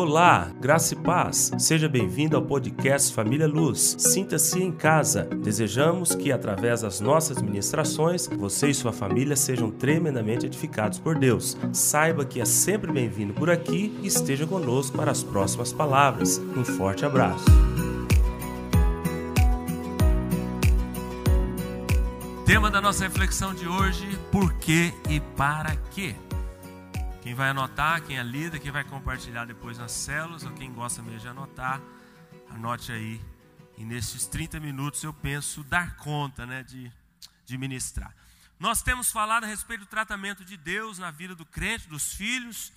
Olá, 0.00 0.48
graça 0.60 0.94
e 0.94 0.96
paz. 0.96 1.50
Seja 1.58 1.88
bem-vindo 1.88 2.36
ao 2.36 2.42
podcast 2.42 3.12
Família 3.12 3.48
Luz. 3.48 3.96
Sinta-se 3.98 4.62
em 4.62 4.70
casa. 4.70 5.24
Desejamos 5.24 6.14
que, 6.14 6.30
através 6.30 6.82
das 6.82 7.00
nossas 7.00 7.42
ministrações, 7.42 8.28
você 8.28 8.68
e 8.68 8.74
sua 8.74 8.92
família 8.92 9.34
sejam 9.34 9.72
tremendamente 9.72 10.46
edificados 10.46 11.00
por 11.00 11.18
Deus. 11.18 11.56
Saiba 11.72 12.24
que 12.24 12.40
é 12.40 12.44
sempre 12.44 12.92
bem-vindo 12.92 13.34
por 13.34 13.50
aqui 13.50 13.92
e 14.00 14.06
esteja 14.06 14.46
conosco 14.46 14.96
para 14.96 15.10
as 15.10 15.24
próximas 15.24 15.72
palavras. 15.72 16.38
Um 16.38 16.64
forte 16.64 17.04
abraço. 17.04 17.46
Tema 22.46 22.70
da 22.70 22.80
nossa 22.80 23.02
reflexão 23.02 23.52
de 23.52 23.66
hoje: 23.66 24.06
por 24.30 24.52
que 24.54 24.94
e 25.10 25.18
para 25.36 25.74
quê? 25.90 26.14
Quem 27.28 27.34
vai 27.34 27.50
anotar, 27.50 28.02
quem 28.02 28.18
é 28.18 28.22
líder, 28.22 28.58
quem 28.58 28.70
vai 28.70 28.82
compartilhar 28.82 29.44
depois 29.44 29.76
nas 29.76 29.92
células, 29.92 30.44
ou 30.44 30.52
quem 30.54 30.72
gosta 30.72 31.02
mesmo 31.02 31.20
de 31.20 31.28
anotar, 31.28 31.78
anote 32.48 32.90
aí. 32.90 33.20
E 33.76 33.84
nesses 33.84 34.26
30 34.26 34.58
minutos 34.58 35.02
eu 35.02 35.12
penso 35.12 35.62
dar 35.62 35.96
conta 35.96 36.46
né, 36.46 36.62
de, 36.62 36.90
de 37.44 37.58
ministrar. 37.58 38.16
Nós 38.58 38.80
temos 38.80 39.12
falado 39.12 39.44
a 39.44 39.46
respeito 39.46 39.80
do 39.80 39.86
tratamento 39.86 40.42
de 40.42 40.56
Deus 40.56 40.98
na 40.98 41.10
vida 41.10 41.34
do 41.34 41.44
crente, 41.44 41.86
dos 41.86 42.14
filhos. 42.14 42.72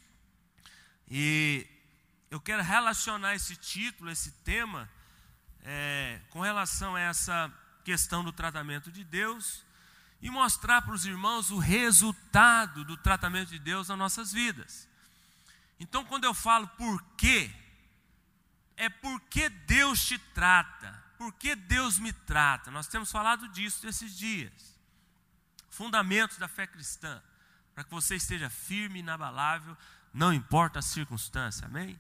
E 1.09 1.65
eu 2.29 2.41
quero 2.41 2.61
relacionar 2.61 3.33
esse 3.33 3.55
título, 3.55 4.11
esse 4.11 4.31
tema, 4.43 4.89
é, 5.63 6.19
com 6.29 6.41
relação 6.41 6.95
a 6.95 6.99
essa 6.99 7.49
questão 7.85 8.21
do 8.21 8.33
tratamento 8.33 8.91
de 8.91 9.05
Deus 9.05 9.63
e 10.21 10.29
mostrar 10.29 10.81
para 10.83 10.93
os 10.93 11.05
irmãos 11.05 11.49
o 11.49 11.57
resultado 11.57 12.85
do 12.85 12.95
tratamento 12.95 13.49
de 13.49 13.59
Deus 13.59 13.87
nas 13.87 13.97
nossas 13.97 14.31
vidas. 14.31 14.87
Então, 15.79 16.05
quando 16.05 16.25
eu 16.25 16.33
falo 16.33 16.67
por 16.69 17.01
quê, 17.17 17.51
é 18.77 18.87
porque 18.87 19.49
Deus 19.49 20.05
te 20.05 20.17
trata, 20.17 21.03
porque 21.17 21.55
Deus 21.55 21.97
me 21.97 22.13
trata. 22.13 22.69
Nós 22.69 22.87
temos 22.87 23.11
falado 23.11 23.47
disso 23.49 23.87
esses 23.87 24.15
dias. 24.15 24.79
Fundamentos 25.69 26.37
da 26.37 26.47
fé 26.47 26.67
cristã, 26.67 27.21
para 27.73 27.83
que 27.83 27.89
você 27.89 28.15
esteja 28.15 28.49
firme 28.49 28.99
e 28.99 29.01
inabalável, 29.01 29.75
não 30.13 30.31
importa 30.31 30.79
a 30.79 30.83
circunstância, 30.83 31.65
amém? 31.65 31.99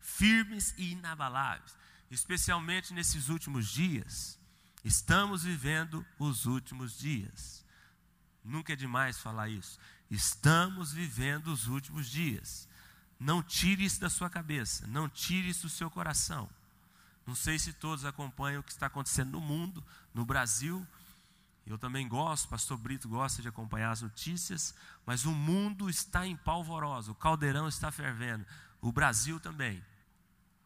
Firmes 0.00 0.74
e 0.76 0.92
inabaláveis, 0.92 1.76
especialmente 2.10 2.92
nesses 2.92 3.28
últimos 3.28 3.68
dias 3.68 4.41
Estamos 4.84 5.44
vivendo 5.44 6.04
os 6.18 6.46
últimos 6.46 6.98
dias. 6.98 7.64
Nunca 8.44 8.72
é 8.72 8.76
demais 8.76 9.18
falar 9.18 9.48
isso. 9.48 9.78
Estamos 10.10 10.92
vivendo 10.92 11.48
os 11.48 11.68
últimos 11.68 12.08
dias. 12.08 12.68
Não 13.18 13.42
tire 13.42 13.84
isso 13.84 14.00
da 14.00 14.10
sua 14.10 14.28
cabeça, 14.28 14.86
não 14.88 15.08
tire 15.08 15.48
isso 15.48 15.62
do 15.62 15.70
seu 15.70 15.88
coração. 15.88 16.50
Não 17.24 17.36
sei 17.36 17.56
se 17.56 17.72
todos 17.72 18.04
acompanham 18.04 18.60
o 18.60 18.64
que 18.64 18.72
está 18.72 18.86
acontecendo 18.86 19.30
no 19.30 19.40
mundo, 19.40 19.84
no 20.12 20.24
Brasil. 20.24 20.84
Eu 21.64 21.78
também 21.78 22.08
gosto, 22.08 22.48
pastor 22.48 22.76
Brito 22.76 23.08
gosta 23.08 23.40
de 23.40 23.46
acompanhar 23.46 23.92
as 23.92 24.02
notícias, 24.02 24.74
mas 25.06 25.24
o 25.24 25.30
mundo 25.30 25.88
está 25.88 26.26
em 26.26 26.34
polvorosa, 26.34 27.12
o 27.12 27.14
caldeirão 27.14 27.68
está 27.68 27.92
fervendo, 27.92 28.44
o 28.80 28.90
Brasil 28.90 29.38
também. 29.38 29.80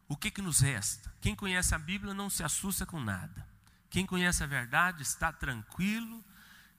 O 0.08 0.16
que, 0.16 0.30
que 0.30 0.40
nos 0.40 0.60
resta? 0.60 1.12
Quem 1.20 1.34
conhece 1.34 1.74
a 1.74 1.78
Bíblia 1.78 2.14
não 2.14 2.30
se 2.30 2.42
assusta 2.42 2.86
com 2.86 2.98
nada. 2.98 3.46
Quem 3.90 4.04
conhece 4.04 4.42
a 4.42 4.46
verdade 4.46 5.02
está 5.02 5.32
tranquilo, 5.32 6.24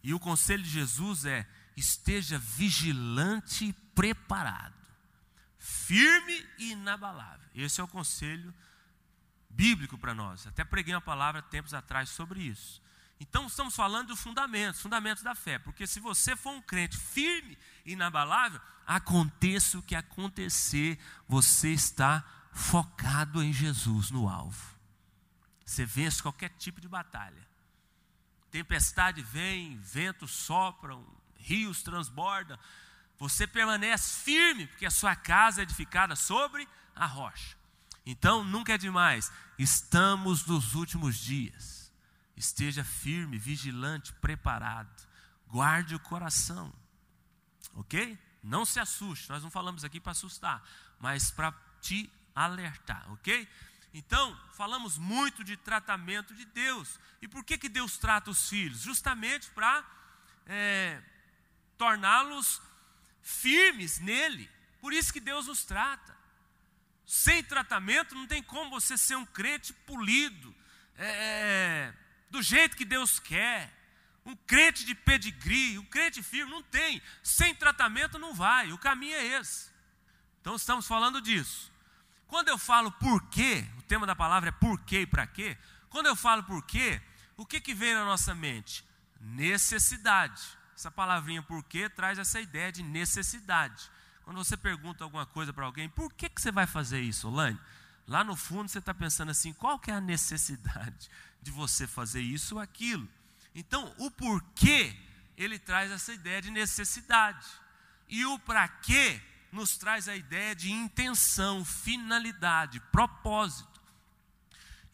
e 0.04 0.14
o 0.14 0.20
conselho 0.20 0.64
de 0.64 0.70
Jesus 0.70 1.26
é: 1.26 1.48
esteja 1.76 2.38
vigilante 2.38 3.66
e 3.66 3.74
preparado, 3.74 4.76
firme 5.58 6.46
e 6.58 6.72
inabalável. 6.72 7.50
Esse 7.56 7.82
é 7.82 7.84
o 7.84 7.88
conselho 7.88 8.54
bíblico 9.50 9.98
para 9.98 10.14
nós. 10.14 10.46
Até 10.46 10.64
preguei 10.64 10.94
uma 10.94 11.02
palavra 11.02 11.42
tempos 11.42 11.74
atrás 11.74 12.10
sobre 12.10 12.42
isso. 12.42 12.82
Então 13.20 13.48
estamos 13.48 13.76
falando 13.76 14.10
dos 14.10 14.22
fundamentos, 14.22 14.80
fundamentos 14.80 15.24
da 15.24 15.34
fé, 15.34 15.58
porque 15.58 15.88
se 15.88 16.00
você 16.00 16.36
for 16.36 16.52
um 16.52 16.62
crente 16.62 16.96
firme 16.96 17.58
e 17.84 17.94
inabalável, 17.94 18.62
aconteça 18.86 19.80
o 19.80 19.82
que 19.82 19.96
acontecer, 19.96 21.00
você 21.28 21.72
está 21.72 22.24
focado 22.52 23.42
em 23.42 23.52
Jesus 23.52 24.12
no 24.12 24.30
alvo. 24.30 24.77
Você 25.68 25.86
vence 25.86 26.24
qualquer 26.24 26.50
tipo 26.52 26.80
de 26.80 26.88
batalha. 26.88 27.46
Tempestade 28.50 29.22
vem, 29.22 29.78
ventos 29.80 30.32
sopram, 30.32 31.06
rios 31.36 31.84
transbordam. 31.84 32.58
Você 33.20 33.46
permanece 33.46 34.24
firme, 34.24 34.66
porque 34.66 34.86
a 34.86 34.92
sua 34.92 35.14
casa 35.14 35.60
é 35.60 35.64
edificada 35.64 36.16
sobre 36.16 36.66
a 36.96 37.06
rocha. 37.06 37.58
Então, 38.06 38.46
nunca 38.46 38.76
é 38.76 38.78
demais. 38.78 39.30
Estamos 39.60 40.46
nos 40.46 40.74
últimos 40.74 41.18
dias. 41.18 41.92
Esteja 42.38 42.86
firme, 42.86 43.38
vigilante, 43.38 44.14
preparado. 44.14 45.06
Guarde 45.48 45.96
o 45.96 46.00
coração. 46.00 46.74
Ok? 47.74 48.18
Não 48.42 48.64
se 48.64 48.80
assuste. 48.80 49.30
Nós 49.30 49.44
não 49.44 49.52
falamos 49.52 49.84
aqui 49.84 50.00
para 50.00 50.14
assustar, 50.14 50.64
mas 50.98 51.30
para 51.30 51.52
te 51.82 52.10
alertar. 52.34 53.12
Ok? 53.12 53.50
Então, 53.94 54.40
falamos 54.54 54.98
muito 54.98 55.44
de 55.44 55.58
tratamento 55.58 56.34
de 56.34 56.46
Deus. 56.46 57.00
E 57.22 57.28
por 57.28 57.44
que, 57.44 57.58
que 57.58 57.70
Deus 57.70 57.98
trata 57.98 58.30
os 58.30 58.50
filhos? 58.50 58.82
Justamente 58.82 59.50
para 59.52 59.84
é, 60.46 61.02
torná-los 61.78 62.62
firmes 63.22 64.00
nele. 64.00 64.50
Por 64.80 64.94
isso 64.94 65.12
que 65.12 65.20
Deus 65.20 65.48
nos 65.48 65.64
trata. 65.64 66.16
Sem 67.06 67.44
tratamento 67.44 68.14
não 68.14 68.28
tem 68.28 68.44
como 68.44 68.70
você 68.70 68.98
ser 68.98 69.16
um 69.16 69.26
crente 69.26 69.74
polido, 69.74 70.54
é, 70.96 71.94
é 71.94 71.94
do 72.30 72.42
jeito 72.42 72.76
que 72.76 72.86
Deus 72.86 73.20
quer. 73.20 73.74
Um 74.26 74.36
crente 74.36 74.84
de 74.84 74.94
pedigree, 74.94 75.78
um 75.78 75.86
crente 75.86 76.22
firme, 76.22 76.52
não 76.52 76.62
tem. 76.62 77.02
Sem 77.24 77.56
tratamento 77.56 78.20
não 78.20 78.34
vai. 78.34 78.74
O 78.74 78.78
caminho 78.78 79.16
é 79.16 79.26
esse. 79.40 79.72
Então 80.42 80.56
estamos 80.56 80.86
falando 80.86 81.22
disso. 81.22 81.72
Quando 82.28 82.50
eu 82.50 82.58
falo 82.58 82.92
por 82.92 83.24
quê, 83.30 83.66
tema 83.88 84.06
da 84.06 84.16
palavra 84.16 84.50
é 84.50 84.52
por 84.52 84.80
quê 84.82 85.02
e 85.02 85.08
para 85.08 85.26
quê. 85.26 85.58
Quando 85.90 86.08
eu 86.08 86.16
falo 86.16 86.44
por 86.44 86.64
quê, 86.64 87.02
o 87.36 87.46
que, 87.46 87.62
que 87.62 87.74
vem 87.74 87.94
na 87.94 88.06
nossa 88.06 88.36
mente? 88.36 88.86
Necessidade. 89.20 90.42
Essa 90.76 90.92
palavrinha 90.92 91.42
por 91.42 91.64
quê 91.64 91.90
traz 91.90 92.20
essa 92.20 92.40
ideia 92.40 92.72
de 92.72 92.84
necessidade. 92.84 93.90
Quando 94.24 94.38
você 94.38 94.58
pergunta 94.58 95.04
alguma 95.04 95.26
coisa 95.26 95.54
para 95.54 95.66
alguém, 95.66 95.88
por 95.90 96.14
que, 96.14 96.30
que 96.30 96.42
você 96.42 96.52
vai 96.52 96.68
fazer 96.68 97.00
isso, 97.00 97.30
Olane? 97.30 97.60
Lá 98.08 98.24
no 98.24 98.36
fundo 98.36 98.70
você 98.70 98.80
está 98.80 98.94
pensando 98.94 99.32
assim, 99.32 99.54
qual 99.54 99.80
que 99.80 99.90
é 99.90 99.94
a 99.94 100.02
necessidade 100.02 101.10
de 101.42 101.50
você 101.50 101.88
fazer 101.88 102.22
isso 102.22 102.56
ou 102.56 102.62
aquilo? 102.62 103.08
Então, 103.56 103.94
o 103.98 104.12
porquê, 104.12 104.96
ele 105.36 105.58
traz 105.58 105.92
essa 105.92 106.14
ideia 106.14 106.42
de 106.42 106.52
necessidade. 106.52 107.48
E 108.08 108.26
o 108.26 108.38
para 108.40 108.68
quê 108.68 109.22
nos 109.52 109.78
traz 109.78 110.08
a 110.08 110.16
ideia 110.16 110.56
de 110.56 110.72
intenção, 110.72 111.64
finalidade, 111.66 112.80
propósito. 112.92 113.77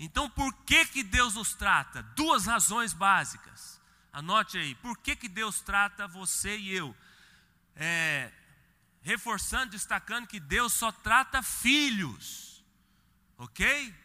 Então, 0.04 0.30
por 0.30 0.54
que, 0.66 0.86
que 0.86 1.02
Deus 1.02 1.36
nos 1.36 1.54
trata? 1.54 2.04
Duas 2.16 2.46
razões 2.46 2.92
básicas. 2.92 3.82
Anote 4.12 4.58
aí, 4.58 4.76
por 4.76 4.98
que, 4.98 5.16
que 5.16 5.30
Deus 5.30 5.62
trata 5.62 6.08
você 6.08 6.58
e 6.58 6.74
eu? 6.74 6.96
É, 7.74 8.30
reforçando, 9.02 9.72
destacando 9.72 10.28
que 10.28 10.42
Deus 10.42 10.74
só 10.74 10.92
trata 10.92 11.42
filhos, 11.42 12.64
ok? 13.38 13.96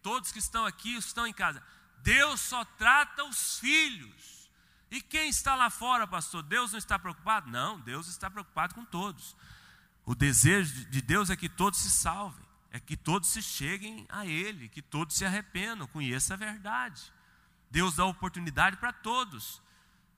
Todos 0.00 0.30
que 0.30 0.38
estão 0.38 0.64
aqui, 0.64 0.94
estão 0.94 1.26
em 1.26 1.32
casa. 1.32 1.60
Deus 1.98 2.40
só 2.40 2.64
trata 2.64 3.24
os 3.24 3.58
filhos. 3.58 4.48
E 4.92 5.02
quem 5.02 5.28
está 5.28 5.56
lá 5.56 5.68
fora, 5.68 6.06
pastor? 6.06 6.44
Deus 6.44 6.70
não 6.70 6.78
está 6.78 6.98
preocupado? 7.00 7.50
Não, 7.50 7.80
Deus 7.80 8.06
está 8.06 8.30
preocupado 8.30 8.76
com 8.76 8.84
todos. 8.84 9.36
O 10.04 10.14
desejo 10.14 10.84
de 10.86 11.02
Deus 11.02 11.30
é 11.30 11.36
que 11.36 11.48
todos 11.48 11.80
se 11.80 11.90
salvem, 11.90 12.46
é 12.70 12.78
que 12.78 12.96
todos 12.96 13.30
se 13.30 13.42
cheguem 13.42 14.06
a 14.08 14.26
Ele, 14.26 14.68
que 14.68 14.82
todos 14.82 15.16
se 15.16 15.24
arrependam, 15.24 15.86
conheçam 15.86 16.34
a 16.34 16.38
verdade. 16.38 17.12
Deus 17.70 17.96
dá 17.96 18.04
oportunidade 18.04 18.76
para 18.76 18.92
todos, 18.92 19.62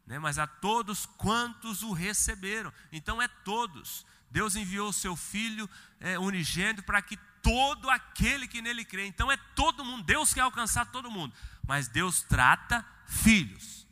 né? 0.06 0.18
mas 0.18 0.38
a 0.38 0.46
todos 0.46 1.06
quantos 1.06 1.82
o 1.82 1.92
receberam. 1.92 2.72
Então 2.92 3.20
é 3.20 3.28
todos. 3.28 4.06
Deus 4.30 4.54
enviou 4.54 4.88
o 4.88 4.92
seu 4.92 5.16
Filho 5.16 5.68
é, 5.98 6.18
unigênito 6.18 6.82
para 6.82 7.02
que 7.02 7.16
todo 7.42 7.90
aquele 7.90 8.46
que 8.46 8.62
nele 8.62 8.84
crê. 8.84 9.06
Então 9.06 9.30
é 9.30 9.36
todo 9.54 9.84
mundo. 9.84 10.04
Deus 10.04 10.32
quer 10.32 10.42
alcançar 10.42 10.86
todo 10.86 11.10
mundo, 11.10 11.34
mas 11.66 11.88
Deus 11.88 12.22
trata 12.22 12.84
filhos. 13.06 13.86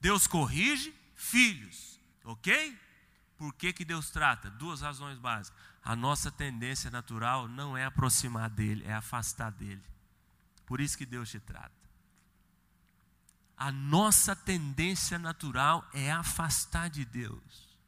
Deus 0.00 0.26
corrige 0.26 0.94
filhos, 1.14 2.00
ok? 2.24 2.78
Por 3.36 3.54
que, 3.54 3.72
que 3.72 3.84
Deus 3.84 4.10
trata? 4.10 4.50
Duas 4.50 4.80
razões 4.80 5.18
básicas. 5.18 5.60
A 5.84 5.96
nossa 5.96 6.30
tendência 6.30 6.90
natural 6.90 7.48
não 7.48 7.76
é 7.76 7.84
aproximar 7.84 8.48
dele, 8.48 8.84
é 8.86 8.94
afastar 8.94 9.50
dele. 9.50 9.82
Por 10.64 10.80
isso 10.80 10.96
que 10.96 11.04
Deus 11.04 11.28
te 11.30 11.40
trata. 11.40 11.72
A 13.56 13.70
nossa 13.70 14.34
tendência 14.34 15.18
natural 15.18 15.88
é 15.92 16.10
afastar 16.10 16.88
de 16.88 17.04
Deus, 17.04 17.78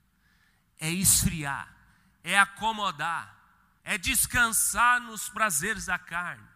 é 0.79 0.91
esfriar, 0.91 1.73
é 2.23 2.39
acomodar, 2.39 3.37
é 3.83 3.99
descansar 3.99 5.01
nos 5.01 5.29
prazeres 5.29 5.87
da 5.87 5.99
carne. 5.99 6.47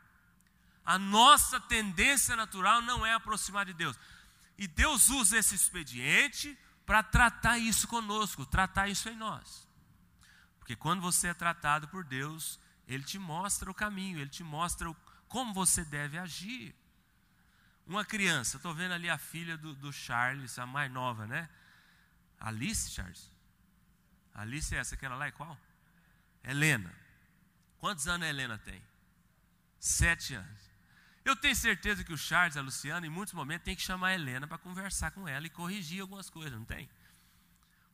A 0.84 0.98
nossa 0.98 1.60
tendência 1.60 2.34
natural 2.34 2.80
não 2.80 3.04
é 3.04 3.12
aproximar 3.12 3.66
de 3.66 3.74
Deus. 3.74 3.98
E 4.56 4.66
Deus 4.66 5.08
usa 5.10 5.36
esse 5.36 5.54
expediente 5.54 6.58
para 6.86 7.02
tratar 7.02 7.58
isso 7.58 7.86
conosco, 7.86 8.46
tratar 8.46 8.88
isso 8.88 9.08
em 9.08 9.16
nós. 9.16 9.67
Porque 10.68 10.76
quando 10.76 11.00
você 11.00 11.28
é 11.28 11.32
tratado 11.32 11.88
por 11.88 12.04
Deus, 12.04 12.60
Ele 12.86 13.02
te 13.02 13.18
mostra 13.18 13.70
o 13.70 13.74
caminho, 13.74 14.18
Ele 14.18 14.28
te 14.28 14.44
mostra 14.44 14.94
como 15.26 15.54
você 15.54 15.82
deve 15.82 16.18
agir. 16.18 16.74
Uma 17.86 18.04
criança, 18.04 18.58
estou 18.58 18.74
vendo 18.74 18.92
ali 18.92 19.08
a 19.08 19.16
filha 19.16 19.56
do, 19.56 19.74
do, 19.74 19.90
Charles, 19.90 20.58
a 20.58 20.66
mais 20.66 20.92
nova, 20.92 21.26
né? 21.26 21.48
Alice, 22.38 22.90
Charles? 22.90 23.32
Alice 24.34 24.74
é 24.74 24.78
essa, 24.78 24.94
aquela 24.94 25.16
lá 25.16 25.28
é 25.28 25.30
qual? 25.30 25.58
Helena. 26.44 26.94
Quantos 27.78 28.06
anos 28.06 28.26
a 28.26 28.28
Helena 28.28 28.58
tem? 28.58 28.82
Sete 29.80 30.34
anos. 30.34 30.70
Eu 31.24 31.34
tenho 31.34 31.56
certeza 31.56 32.04
que 32.04 32.12
o 32.12 32.18
Charles, 32.18 32.58
a 32.58 32.60
Luciana, 32.60 33.06
em 33.06 33.10
muitos 33.10 33.32
momentos 33.32 33.64
tem 33.64 33.74
que 33.74 33.80
chamar 33.80 34.08
a 34.08 34.14
Helena 34.16 34.46
para 34.46 34.58
conversar 34.58 35.12
com 35.12 35.26
ela 35.26 35.46
e 35.46 35.50
corrigir 35.50 36.02
algumas 36.02 36.28
coisas, 36.28 36.52
não 36.52 36.66
tem? 36.66 36.90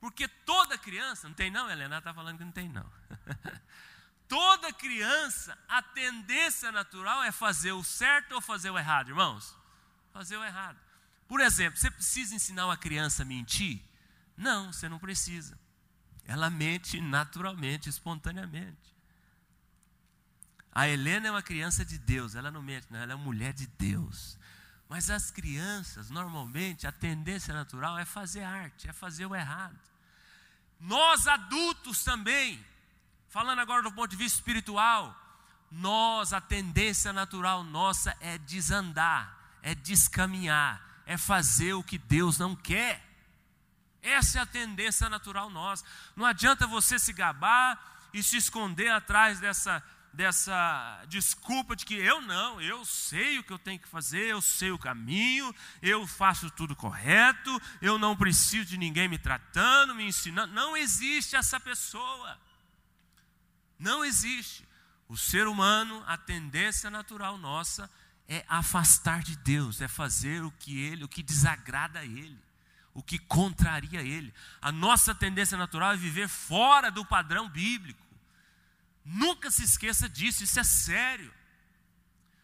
Porque 0.04 0.28
toda 0.28 0.76
criança, 0.76 1.26
não 1.26 1.34
tem 1.34 1.50
não, 1.50 1.70
Helena 1.70 1.96
está 1.96 2.12
falando 2.12 2.36
que 2.36 2.44
não 2.44 2.52
tem 2.52 2.68
não. 2.68 2.84
toda 4.28 4.70
criança, 4.70 5.56
a 5.66 5.80
tendência 5.80 6.70
natural 6.70 7.22
é 7.22 7.32
fazer 7.32 7.72
o 7.72 7.82
certo 7.82 8.32
ou 8.32 8.40
fazer 8.42 8.68
o 8.68 8.78
errado, 8.78 9.08
irmãos? 9.08 9.56
Fazer 10.12 10.36
o 10.36 10.44
errado. 10.44 10.78
Por 11.26 11.40
exemplo, 11.40 11.80
você 11.80 11.90
precisa 11.90 12.34
ensinar 12.34 12.66
uma 12.66 12.76
criança 12.76 13.22
a 13.22 13.24
mentir? 13.24 13.80
Não, 14.36 14.74
você 14.74 14.90
não 14.90 14.98
precisa. 14.98 15.58
Ela 16.26 16.50
mente 16.50 17.00
naturalmente, 17.00 17.88
espontaneamente. 17.88 18.94
A 20.70 20.86
Helena 20.86 21.28
é 21.28 21.30
uma 21.30 21.42
criança 21.42 21.82
de 21.82 21.96
Deus, 21.96 22.34
ela 22.34 22.50
não 22.50 22.60
mente, 22.60 22.88
não, 22.90 23.00
ela 23.00 23.14
é 23.14 23.16
mulher 23.16 23.54
de 23.54 23.66
Deus. 23.68 24.38
Mas 24.86 25.08
as 25.08 25.30
crianças, 25.30 26.10
normalmente, 26.10 26.86
a 26.86 26.92
tendência 26.92 27.54
natural 27.54 27.98
é 27.98 28.04
fazer 28.04 28.42
arte, 28.42 28.86
é 28.86 28.92
fazer 28.92 29.24
o 29.24 29.34
errado. 29.34 29.93
Nós 30.80 31.26
adultos 31.26 32.04
também, 32.04 32.64
falando 33.28 33.60
agora 33.60 33.82
do 33.82 33.92
ponto 33.92 34.10
de 34.10 34.16
vista 34.16 34.38
espiritual, 34.38 35.14
nós, 35.70 36.32
a 36.32 36.40
tendência 36.40 37.12
natural 37.12 37.64
nossa 37.64 38.16
é 38.20 38.38
desandar, 38.38 39.36
é 39.62 39.74
descaminhar, 39.74 40.80
é 41.04 41.16
fazer 41.16 41.74
o 41.74 41.82
que 41.82 41.98
Deus 41.98 42.38
não 42.38 42.54
quer. 42.54 43.04
Essa 44.00 44.38
é 44.38 44.42
a 44.42 44.46
tendência 44.46 45.08
natural 45.08 45.50
nossa. 45.50 45.84
Não 46.14 46.24
adianta 46.26 46.66
você 46.66 46.98
se 46.98 47.12
gabar 47.12 48.08
e 48.12 48.22
se 48.22 48.36
esconder 48.36 48.90
atrás 48.90 49.40
dessa 49.40 49.82
dessa 50.14 51.04
desculpa 51.08 51.74
de 51.74 51.84
que 51.84 51.94
eu 51.94 52.20
não, 52.20 52.60
eu 52.60 52.84
sei 52.84 53.38
o 53.38 53.44
que 53.44 53.52
eu 53.52 53.58
tenho 53.58 53.78
que 53.78 53.88
fazer, 53.88 54.26
eu 54.26 54.40
sei 54.40 54.70
o 54.70 54.78
caminho, 54.78 55.54
eu 55.82 56.06
faço 56.06 56.50
tudo 56.50 56.76
correto, 56.76 57.60
eu 57.82 57.98
não 57.98 58.16
preciso 58.16 58.64
de 58.64 58.78
ninguém 58.78 59.08
me 59.08 59.18
tratando, 59.18 59.94
me 59.94 60.04
ensinando. 60.04 60.52
Não 60.52 60.76
existe 60.76 61.36
essa 61.36 61.58
pessoa. 61.58 62.38
Não 63.78 64.04
existe. 64.04 64.66
O 65.08 65.16
ser 65.16 65.46
humano, 65.46 66.02
a 66.06 66.16
tendência 66.16 66.88
natural 66.90 67.36
nossa 67.36 67.90
é 68.28 68.44
afastar 68.48 69.22
de 69.22 69.36
Deus, 69.36 69.80
é 69.80 69.88
fazer 69.88 70.42
o 70.42 70.50
que 70.50 70.80
ele, 70.80 71.04
o 71.04 71.08
que 71.08 71.22
desagrada 71.22 71.98
a 71.98 72.04
ele, 72.04 72.38
o 72.94 73.02
que 73.02 73.18
contraria 73.18 74.00
ele. 74.00 74.32
A 74.62 74.72
nossa 74.72 75.14
tendência 75.14 75.58
natural 75.58 75.92
é 75.92 75.96
viver 75.96 76.28
fora 76.28 76.90
do 76.90 77.04
padrão 77.04 77.48
bíblico. 77.48 78.03
Nunca 79.04 79.50
se 79.50 79.62
esqueça 79.62 80.08
disso, 80.08 80.42
isso 80.42 80.58
é 80.58 80.64
sério. 80.64 81.32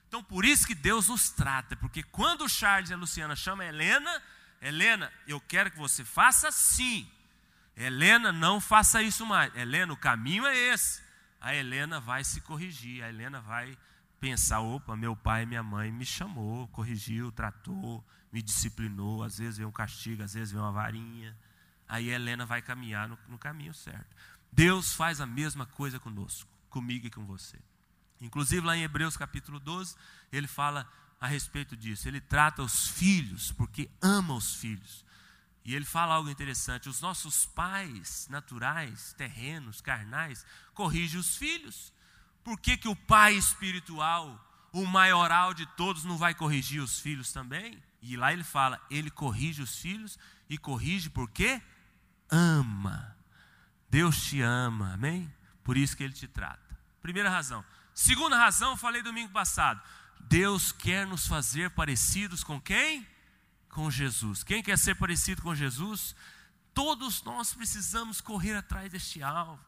Então, 0.08 0.22
por 0.22 0.44
isso 0.44 0.66
que 0.66 0.74
Deus 0.74 1.08
nos 1.08 1.30
trata, 1.30 1.76
porque 1.76 2.02
quando 2.02 2.42
o 2.42 2.48
Charles 2.48 2.90
e 2.90 2.94
a 2.94 2.96
Luciana 2.96 3.36
chamam 3.36 3.64
a 3.64 3.68
Helena, 3.68 4.22
Helena, 4.60 5.10
eu 5.26 5.40
quero 5.40 5.70
que 5.70 5.78
você 5.78 6.04
faça 6.04 6.48
assim. 6.48 7.08
Helena, 7.76 8.30
não 8.30 8.60
faça 8.60 9.02
isso 9.02 9.24
mais. 9.24 9.54
Helena, 9.54 9.92
o 9.92 9.96
caminho 9.96 10.44
é 10.46 10.54
esse. 10.54 11.00
A 11.40 11.54
Helena 11.54 11.98
vai 11.98 12.22
se 12.22 12.40
corrigir, 12.42 13.02
a 13.02 13.08
Helena 13.08 13.40
vai 13.40 13.78
pensar: 14.20 14.60
opa, 14.60 14.94
meu 14.96 15.16
pai 15.16 15.44
e 15.44 15.46
minha 15.46 15.62
mãe 15.62 15.90
me 15.90 16.04
chamou, 16.04 16.68
corrigiu, 16.68 17.32
tratou, 17.32 18.04
me 18.30 18.42
disciplinou. 18.42 19.22
Às 19.22 19.38
vezes 19.38 19.56
vem 19.56 19.66
um 19.66 19.72
castigo, 19.72 20.22
às 20.22 20.34
vezes 20.34 20.52
vem 20.52 20.60
uma 20.60 20.72
varinha. 20.72 21.34
Aí 21.88 22.10
a 22.10 22.14
Helena 22.14 22.44
vai 22.44 22.60
caminhar 22.60 23.08
no, 23.08 23.18
no 23.28 23.38
caminho 23.38 23.72
certo. 23.72 24.14
Deus 24.52 24.92
faz 24.92 25.20
a 25.20 25.26
mesma 25.26 25.66
coisa 25.66 25.98
conosco, 25.98 26.50
comigo 26.68 27.06
e 27.06 27.10
com 27.10 27.24
você. 27.24 27.58
Inclusive 28.20 28.66
lá 28.66 28.76
em 28.76 28.82
Hebreus 28.82 29.16
capítulo 29.16 29.58
12, 29.58 29.96
ele 30.30 30.46
fala 30.46 30.86
a 31.20 31.26
respeito 31.26 31.76
disso. 31.76 32.08
Ele 32.08 32.20
trata 32.20 32.62
os 32.62 32.88
filhos 32.88 33.52
porque 33.52 33.90
ama 34.00 34.34
os 34.34 34.54
filhos. 34.54 35.04
E 35.64 35.74
ele 35.74 35.84
fala 35.84 36.14
algo 36.14 36.30
interessante: 36.30 36.88
os 36.88 37.00
nossos 37.00 37.46
pais 37.46 38.26
naturais, 38.30 39.14
terrenos, 39.16 39.80
carnais, 39.80 40.44
corrigem 40.74 41.20
os 41.20 41.36
filhos. 41.36 41.92
Por 42.42 42.58
que, 42.58 42.76
que 42.76 42.88
o 42.88 42.96
pai 42.96 43.34
espiritual, 43.34 44.42
o 44.72 44.86
maioral 44.86 45.52
de 45.52 45.66
todos, 45.76 46.04
não 46.04 46.16
vai 46.16 46.34
corrigir 46.34 46.82
os 46.82 46.98
filhos 46.98 47.32
também? 47.32 47.82
E 48.02 48.16
lá 48.16 48.32
ele 48.32 48.44
fala: 48.44 48.80
ele 48.90 49.10
corrige 49.10 49.62
os 49.62 49.78
filhos 49.78 50.18
e 50.48 50.56
corrige 50.56 51.10
porque 51.10 51.60
ama. 52.30 53.16
Deus 53.90 54.22
te 54.22 54.40
ama, 54.40 54.94
amém? 54.94 55.32
Por 55.64 55.76
isso 55.76 55.96
que 55.96 56.04
Ele 56.04 56.12
te 56.12 56.28
trata. 56.28 56.78
Primeira 57.02 57.28
razão. 57.28 57.64
Segunda 57.92 58.36
razão, 58.36 58.76
falei 58.76 59.02
domingo 59.02 59.32
passado. 59.32 59.82
Deus 60.20 60.70
quer 60.70 61.06
nos 61.06 61.26
fazer 61.26 61.70
parecidos 61.70 62.44
com 62.44 62.60
quem? 62.60 63.06
Com 63.68 63.90
Jesus. 63.90 64.44
Quem 64.44 64.62
quer 64.62 64.78
ser 64.78 64.94
parecido 64.94 65.42
com 65.42 65.54
Jesus? 65.54 66.14
Todos 66.72 67.22
nós 67.22 67.52
precisamos 67.52 68.20
correr 68.20 68.54
atrás 68.54 68.90
deste 68.92 69.22
alvo. 69.22 69.58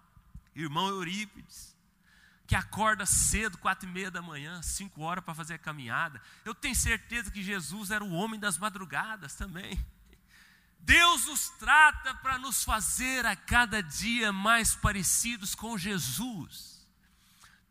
Irmão 0.54 0.88
Eurípides, 0.88 1.76
que 2.46 2.54
acorda 2.54 3.06
cedo, 3.06 3.58
quatro 3.58 3.88
e 3.88 3.92
meia 3.92 4.10
da 4.10 4.22
manhã, 4.22 4.62
cinco 4.62 5.02
horas 5.02 5.24
para 5.24 5.34
fazer 5.34 5.54
a 5.54 5.58
caminhada. 5.58 6.20
Eu 6.44 6.54
tenho 6.54 6.76
certeza 6.76 7.30
que 7.30 7.42
Jesus 7.42 7.90
era 7.90 8.04
o 8.04 8.12
homem 8.12 8.38
das 8.38 8.58
madrugadas 8.58 9.34
também. 9.34 9.82
Deus 10.82 11.26
nos 11.26 11.48
trata 11.50 12.14
para 12.16 12.38
nos 12.38 12.64
fazer 12.64 13.24
a 13.24 13.36
cada 13.36 13.82
dia 13.82 14.32
mais 14.32 14.74
parecidos 14.74 15.54
com 15.54 15.78
Jesus, 15.78 16.84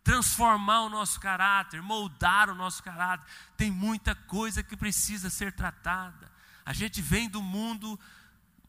transformar 0.03 0.83
o 0.83 0.89
nosso 0.89 1.19
caráter, 1.19 1.81
moldar 1.81 2.49
o 2.49 2.55
nosso 2.55 2.81
caráter. 2.81 3.25
Tem 3.57 3.69
muita 3.69 4.15
coisa 4.15 4.63
que 4.63 4.77
precisa 4.77 5.29
ser 5.29 5.51
tratada. 5.51 6.31
A 6.65 6.71
gente 6.71 7.01
vem 7.01 7.27
do 7.29 7.41
mundo 7.41 7.99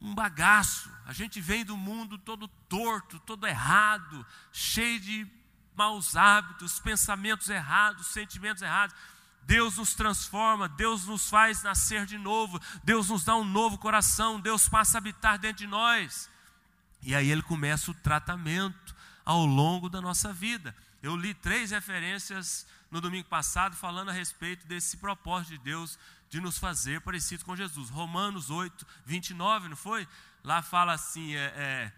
um 0.00 0.12
bagaço, 0.12 0.90
a 1.06 1.12
gente 1.12 1.40
vem 1.40 1.64
do 1.64 1.76
mundo 1.76 2.18
todo 2.18 2.49
torto, 2.49 3.20
todo 3.20 3.46
errado, 3.46 4.26
cheio 4.50 4.99
de 4.99 5.30
maus 5.76 6.16
hábitos, 6.16 6.80
pensamentos 6.80 7.49
errados, 7.49 8.08
sentimentos 8.08 8.62
errados. 8.62 8.96
Deus 9.44 9.76
nos 9.76 9.94
transforma, 9.94 10.68
Deus 10.68 11.04
nos 11.04 11.28
faz 11.28 11.62
nascer 11.62 12.06
de 12.06 12.16
novo, 12.16 12.61
Deus 12.84 13.08
nos 13.08 13.25
dá 13.25 13.37
um 13.37 13.44
novo 13.44 13.78
coração, 13.78 14.40
Deus 14.40 14.68
passa 14.68 14.96
a 14.96 15.00
habitar 15.00 15.38
dentro 15.38 15.58
de 15.58 15.66
nós. 15.66 16.30
E 17.02 17.14
aí 17.14 17.30
ele 17.30 17.42
começa 17.42 17.90
o 17.90 17.94
tratamento 17.94 18.94
ao 19.25 19.44
longo 19.44 19.88
da 19.88 20.00
nossa 20.00 20.32
vida. 20.32 20.75
Eu 21.02 21.16
li 21.16 21.34
três 21.34 21.70
referências 21.70 22.66
no 22.90 23.00
domingo 23.00 23.28
passado 23.28 23.75
falando 23.75 24.11
a 24.11 24.12
respeito 24.12 24.66
desse 24.66 24.96
propósito 24.99 25.50
de 25.50 25.58
Deus 25.58 25.99
de 26.30 26.40
nos 26.40 26.58
fazer 26.58 27.00
parecidos 27.00 27.42
com 27.42 27.56
Jesus. 27.56 27.90
Romanos 27.90 28.50
8, 28.50 28.87
29, 29.04 29.68
não 29.68 29.76
foi? 29.76 30.06
Lá 30.44 30.62
fala 30.62 30.92
assim: 30.92 31.34
é, 31.34 31.52
é 31.56 31.92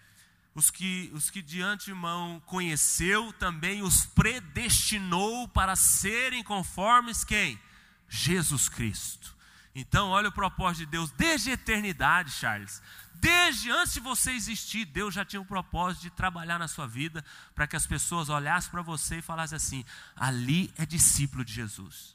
os 0.55 0.71
que, 0.71 1.11
os 1.13 1.31
que 1.31 1.43
de 1.43 1.61
antemão 1.61 2.41
conheceu, 2.47 3.33
também 3.33 3.83
os 3.83 4.07
predestinou 4.07 5.49
para 5.49 5.75
serem 5.75 6.45
conformes 6.45 7.25
quem? 7.25 7.61
Jesus 8.09 8.69
Cristo. 8.69 9.35
Então, 9.75 10.11
olha 10.11 10.29
o 10.29 10.33
propósito 10.33 10.85
de 10.85 10.93
Deus 10.93 11.11
desde 11.11 11.51
a 11.51 11.55
eternidade, 11.55 12.31
Charles. 12.31 12.81
Desde 13.15 13.71
antes 13.71 13.95
de 13.95 14.01
você 14.01 14.31
existir, 14.33 14.85
Deus 14.85 15.15
já 15.15 15.25
tinha 15.25 15.41
o 15.41 15.47
propósito 15.47 16.03
de 16.03 16.11
trabalhar 16.11 16.59
na 16.59 16.69
sua 16.69 16.87
vida 16.87 17.25
para 17.55 17.67
que 17.67 17.75
as 17.75 17.87
pessoas 17.87 18.29
olhassem 18.29 18.71
para 18.71 18.83
você 18.83 19.19
e 19.19 19.23
falassem 19.23 19.57
assim: 19.57 19.85
ali 20.15 20.73
é 20.77 20.87
discípulo 20.87 21.45
de 21.45 21.53
Jesus. 21.53 22.15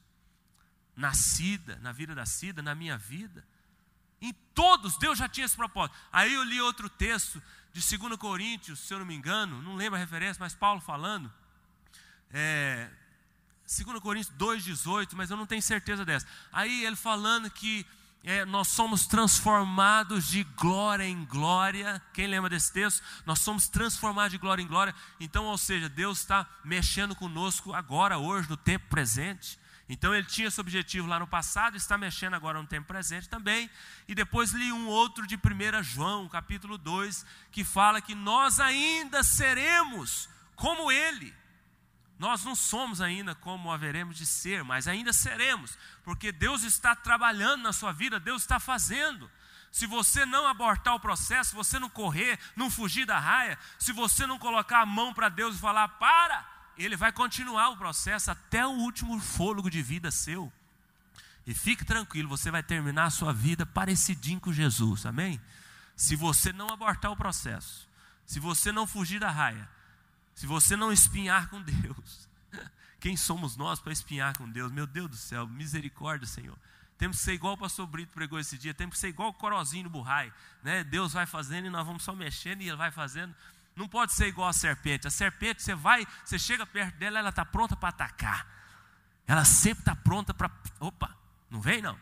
Nascida, 0.96 1.78
na 1.82 1.92
vida 1.92 2.16
da 2.16 2.26
Cida, 2.26 2.62
na 2.62 2.76
minha 2.76 2.98
vida. 2.98 3.46
Em 4.22 4.34
todos, 4.54 4.98
Deus 4.98 5.18
já 5.18 5.28
tinha 5.28 5.46
esse 5.46 5.56
propósito. 5.56 5.98
Aí 6.12 6.34
eu 6.34 6.44
li 6.44 6.62
outro 6.62 6.90
texto 6.90 7.42
de 7.74 7.98
2 7.98 8.16
Coríntios, 8.18 8.80
se 8.80 8.94
eu 8.94 9.00
não 9.00 9.06
me 9.06 9.16
engano, 9.16 9.62
não 9.62 9.76
lembro 9.76 9.96
a 9.96 10.00
referência, 10.00 10.40
mas 10.40 10.56
Paulo 10.56 10.82
falando, 10.82 11.32
é, 12.32 12.90
2 13.66 14.00
Coríntios 14.00 14.36
2,18, 14.38 15.10
mas 15.14 15.30
eu 15.30 15.38
não 15.38 15.46
tenho 15.46 15.62
certeza 15.62 16.04
dessa. 16.04 16.28
Aí 16.52 16.84
ele 16.84 16.96
falando 16.96 17.50
que 17.50 17.86
é, 18.24 18.44
nós 18.44 18.68
somos 18.68 19.08
transformados 19.08 20.28
de 20.28 20.44
glória 20.44 21.04
em 21.04 21.24
glória. 21.26 22.02
Quem 22.14 22.28
lembra 22.28 22.50
desse 22.50 22.74
texto? 22.74 23.02
Nós 23.26 23.40
somos 23.40 23.68
transformados 23.68 24.32
de 24.32 24.38
glória 24.38 24.62
em 24.62 24.68
glória. 24.68 24.94
Então, 25.20 25.46
ou 25.46 25.58
seja, 25.58 25.88
Deus 25.88 26.20
está 26.20 26.46
mexendo 26.64 27.16
conosco 27.16 27.74
agora, 27.74 28.18
hoje, 28.18 28.50
no 28.50 28.58
tempo 28.58 28.88
presente. 28.90 29.58
Então 29.90 30.14
ele 30.14 30.28
tinha 30.28 30.48
esse 30.48 30.62
objetivo 30.62 31.08
lá 31.08 31.18
no 31.18 31.28
passado, 31.28 31.76
está 31.76 31.98
mexendo 31.98 32.36
agora 32.36 32.62
no 32.62 32.68
tempo 32.68 32.88
presente 32.88 33.28
também. 33.28 33.68
E 34.08 34.14
depois 34.14 34.52
li 34.52 34.72
um 34.72 34.86
outro 34.86 35.26
de 35.26 35.36
1 35.36 35.82
João, 35.82 36.30
capítulo 36.30 36.78
2, 36.78 37.26
que 37.52 37.64
fala 37.64 38.00
que 38.00 38.14
nós 38.14 38.60
ainda 38.60 39.24
seremos 39.24 40.30
como 40.56 40.92
ele. 40.92 41.34
Nós 42.20 42.44
não 42.44 42.54
somos 42.54 43.02
ainda 43.02 43.34
como 43.34 43.72
haveremos 43.72 44.16
de 44.16 44.28
ser, 44.28 44.64
mas 44.64 44.88
ainda 44.88 45.12
seremos, 45.12 45.78
porque 46.04 46.32
Deus 46.32 46.64
está 46.64 46.94
trabalhando 46.96 47.64
na 47.64 47.74
sua 47.74 47.92
vida, 47.92 48.20
Deus 48.20 48.44
está 48.44 48.60
fazendo. 48.60 49.32
Se 49.72 49.88
você 49.88 50.26
não 50.26 50.46
abortar 50.46 50.94
o 50.96 51.00
processo, 51.00 51.52
se 51.52 51.56
você 51.56 51.80
não 51.80 51.90
correr, 51.90 52.38
não 52.56 52.70
fugir 52.70 53.06
da 53.06 53.18
raia, 53.18 53.58
se 53.78 53.92
você 53.92 54.28
não 54.28 54.38
colocar 54.38 54.82
a 54.82 54.86
mão 54.86 55.14
para 55.14 55.30
Deus 55.30 55.56
e 55.56 55.60
falar, 55.60 55.88
para, 55.88 56.46
ele 56.86 56.96
vai 56.96 57.12
continuar 57.12 57.70
o 57.70 57.78
processo 57.78 58.32
até 58.32 58.66
o 58.66 58.72
último 58.72 59.20
fôlego 59.20 59.70
de 59.70 59.82
vida 59.82 60.10
seu. 60.12 60.52
E 61.46 61.54
fique 61.54 61.84
tranquilo, 61.84 62.30
você 62.30 62.52
vai 62.52 62.64
terminar 62.64 63.06
a 63.06 63.10
sua 63.10 63.34
vida 63.34 63.66
parecidinho 63.66 64.40
com 64.40 64.54
Jesus, 64.54 65.06
amém? 65.06 65.42
Se 65.96 66.16
você 66.16 66.54
não 66.54 66.70
abortar 66.70 67.12
o 67.12 67.18
processo, 67.18 67.88
se 68.26 68.40
você 68.40 68.72
não 68.72 68.86
fugir 68.86 69.20
da 69.20 69.30
raia, 69.30 69.68
se 70.34 70.46
você 70.46 70.78
não 70.78 70.92
espinhar 70.92 71.50
com 71.50 71.62
Deus. 71.62 72.30
Quem 73.00 73.18
somos 73.18 73.58
nós 73.58 73.80
para 73.80 73.92
espinhar 73.92 74.38
com 74.38 74.50
Deus? 74.50 74.72
Meu 74.72 74.88
Deus 74.88 75.10
do 75.10 75.18
céu, 75.18 75.48
misericórdia, 75.48 76.28
Senhor. 76.28 76.58
Temos 76.98 77.18
que 77.18 77.24
ser 77.24 77.34
igual 77.34 77.54
o 77.54 77.58
pastor 77.58 77.88
Brito 77.88 78.12
pregou 78.14 78.40
esse 78.40 78.58
dia, 78.58 78.74
temos 78.74 78.96
que 78.96 79.00
ser 79.00 79.08
igual 79.08 79.30
o 79.30 79.34
corozinho 79.34 79.86
do 79.86 79.90
burrai. 79.90 80.32
Né? 80.62 80.84
Deus 80.84 81.14
vai 81.14 81.26
fazendo 81.26 81.68
e 81.68 81.70
nós 81.70 81.86
vamos 81.86 82.04
só 82.04 82.14
mexendo 82.14 82.62
e 82.62 82.68
ele 82.68 82.78
vai 82.78 82.92
fazendo. 82.92 83.34
Não 83.80 83.88
pode 83.88 84.12
ser 84.12 84.28
igual 84.28 84.50
a 84.50 84.52
serpente. 84.52 85.08
A 85.08 85.10
serpente, 85.10 85.64
você 85.64 85.74
vai, 85.74 86.06
você 86.26 86.38
chega 86.38 86.66
perto 86.66 86.98
dela, 86.98 87.18
ela 87.18 87.30
está 87.30 87.46
pronta 87.46 87.78
para 87.78 87.88
atacar. 87.88 88.46
Ela 89.26 89.46
sempre 89.46 89.84
está 89.84 89.96
pronta 89.96 90.34
para. 90.34 90.52
Opa, 90.82 91.18
não 91.50 91.62
vem 91.62 91.82
não. 91.82 91.98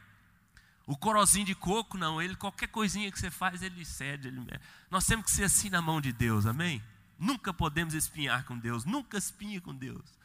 O 0.87 0.97
corozinho 0.97 1.45
de 1.45 1.53
coco, 1.53 1.95
não. 1.95 2.19
Ele, 2.19 2.35
qualquer 2.35 2.65
coisinha 2.69 3.11
que 3.11 3.19
você 3.19 3.29
faz, 3.29 3.61
ele 3.61 3.85
cede. 3.85 4.29
Ele... 4.29 4.41
Nós 4.89 5.05
temos 5.05 5.25
que 5.25 5.31
ser 5.31 5.43
assim 5.43 5.69
na 5.69 5.79
mão 5.79 6.01
de 6.01 6.11
Deus, 6.11 6.47
amém? 6.47 6.81
Nunca 7.19 7.53
podemos 7.53 7.93
espinhar 7.93 8.43
com 8.45 8.57
Deus, 8.57 8.83
nunca 8.83 9.15
espinhe 9.15 9.61
com 9.61 9.75
Deus. 9.75 10.17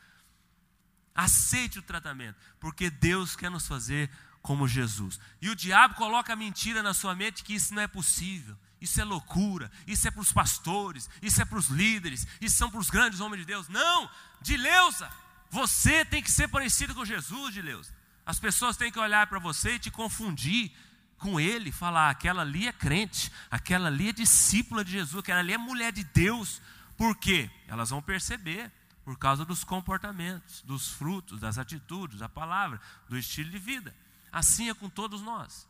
Aceite 1.14 1.78
o 1.78 1.82
tratamento, 1.82 2.38
porque 2.58 2.88
Deus 2.88 3.36
quer 3.36 3.50
nos 3.50 3.68
fazer 3.68 4.10
como 4.40 4.66
Jesus. 4.66 5.20
E 5.38 5.50
o 5.50 5.54
diabo 5.54 5.96
coloca 5.96 6.32
a 6.32 6.36
mentira 6.36 6.82
na 6.82 6.94
sua 6.94 7.14
mente 7.14 7.44
que 7.44 7.54
isso 7.54 7.74
não 7.74 7.82
é 7.82 7.86
possível 7.86 8.56
isso 8.82 9.00
é 9.00 9.04
loucura, 9.04 9.70
isso 9.86 10.08
é 10.08 10.10
para 10.10 10.20
os 10.20 10.32
pastores, 10.32 11.08
isso 11.22 11.40
é 11.40 11.44
para 11.44 11.58
os 11.58 11.68
líderes, 11.68 12.26
isso 12.40 12.56
são 12.56 12.68
para 12.68 12.80
os 12.80 12.90
grandes 12.90 13.20
homens 13.20 13.38
de 13.40 13.46
Deus. 13.46 13.68
Não, 13.68 14.10
Dileuza, 14.40 15.08
você 15.48 16.04
tem 16.04 16.20
que 16.20 16.30
ser 16.30 16.48
parecido 16.48 16.92
com 16.92 17.04
Jesus, 17.04 17.54
Dileuza. 17.54 17.94
As 18.26 18.40
pessoas 18.40 18.76
têm 18.76 18.90
que 18.90 18.98
olhar 18.98 19.28
para 19.28 19.38
você 19.38 19.76
e 19.76 19.78
te 19.78 19.90
confundir 19.90 20.72
com 21.16 21.38
ele, 21.38 21.70
falar: 21.70 22.10
aquela 22.10 22.42
ali 22.42 22.66
é 22.66 22.72
crente, 22.72 23.30
aquela 23.48 23.86
ali 23.86 24.08
é 24.08 24.12
discípula 24.12 24.84
de 24.84 24.90
Jesus, 24.90 25.20
aquela 25.20 25.38
ali 25.38 25.52
é 25.52 25.58
mulher 25.58 25.92
de 25.92 26.02
Deus. 26.02 26.60
Por 26.96 27.16
quê? 27.16 27.48
Elas 27.68 27.90
vão 27.90 28.02
perceber, 28.02 28.70
por 29.04 29.16
causa 29.16 29.44
dos 29.44 29.62
comportamentos, 29.62 30.60
dos 30.62 30.88
frutos, 30.88 31.38
das 31.38 31.56
atitudes, 31.56 32.18
da 32.18 32.28
palavra, 32.28 32.80
do 33.08 33.16
estilo 33.16 33.50
de 33.50 33.58
vida. 33.58 33.94
Assim 34.32 34.68
é 34.68 34.74
com 34.74 34.88
todos 34.88 35.22
nós. 35.22 35.68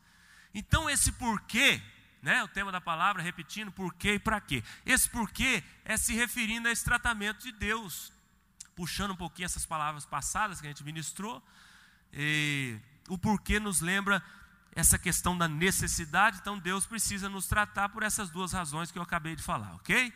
Então, 0.55 0.89
esse 0.89 1.13
porquê 1.13 1.83
né, 2.23 2.43
o 2.45 2.49
tema 2.49 2.71
da 2.71 2.81
palavra, 2.81 3.21
repetindo 3.21 3.73
por 3.73 3.93
quê 3.95 4.15
e 4.15 4.19
para 4.19 4.41
quê. 4.41 4.63
Esse 4.87 5.11
porquê 5.11 5.63
é 5.85 5.97
se 5.97 6.15
referindo 6.15 6.69
a 6.69 6.71
esse 6.71 6.85
tratamento 6.85 7.43
de 7.43 7.51
Deus, 7.51 8.13
puxando 8.77 9.11
um 9.11 9.17
pouquinho 9.17 9.47
essas 9.47 9.67
palavras 9.67 10.07
passadas 10.07 10.61
que 10.61 10.67
a 10.67 10.71
gente 10.71 10.85
ministrou. 10.85 11.43
O 13.09 13.19
porquê 13.19 13.59
nos 13.59 13.81
lembra 13.81 14.23
essa 14.75 14.99
questão 14.99 15.37
da 15.37 15.49
necessidade, 15.49 16.39
então 16.41 16.59
Deus 16.59 16.87
precisa 16.87 17.29
nos 17.29 17.47
tratar 17.47 17.89
por 17.91 18.03
essas 18.03 18.31
duas 18.31 18.53
razões 18.53 18.91
que 18.91 18.99
eu 18.99 19.03
acabei 19.03 19.37
de 19.37 19.43
falar, 19.43 19.75
ok? 19.75 20.13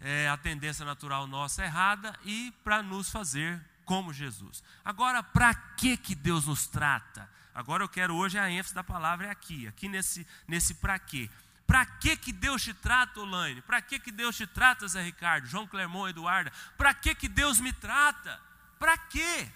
É, 0.00 0.28
a 0.28 0.36
tendência 0.36 0.84
natural 0.84 1.26
nossa 1.26 1.62
é 1.62 1.66
errada 1.66 2.14
e 2.24 2.52
para 2.62 2.82
nos 2.82 3.10
fazer 3.10 3.64
como 3.84 4.12
Jesus. 4.12 4.62
Agora, 4.84 5.22
para 5.22 5.54
que 5.54 5.96
que 5.96 6.14
Deus 6.14 6.46
nos 6.46 6.66
trata? 6.66 7.30
Agora 7.58 7.82
eu 7.82 7.88
quero 7.88 8.14
hoje 8.14 8.38
a 8.38 8.48
ênfase 8.48 8.72
da 8.72 8.84
palavra 8.84 9.26
é 9.26 9.30
aqui, 9.30 9.66
aqui 9.66 9.88
nesse, 9.88 10.24
nesse 10.46 10.74
para 10.74 10.96
quê. 10.96 11.28
Para 11.66 11.84
que, 11.84 12.16
que 12.16 12.32
Deus 12.32 12.62
te 12.62 12.72
trata, 12.72 13.18
Olaine? 13.18 13.60
Para 13.62 13.82
que, 13.82 13.98
que 13.98 14.12
Deus 14.12 14.36
te 14.36 14.46
trata, 14.46 14.86
Zé 14.86 15.02
Ricardo, 15.02 15.48
João 15.48 15.66
Clermont, 15.66 16.08
Eduarda? 16.08 16.52
Para 16.76 16.94
que, 16.94 17.16
que 17.16 17.28
Deus 17.28 17.58
me 17.58 17.72
trata? 17.72 18.40
Para 18.78 18.96
quê? 18.96 19.50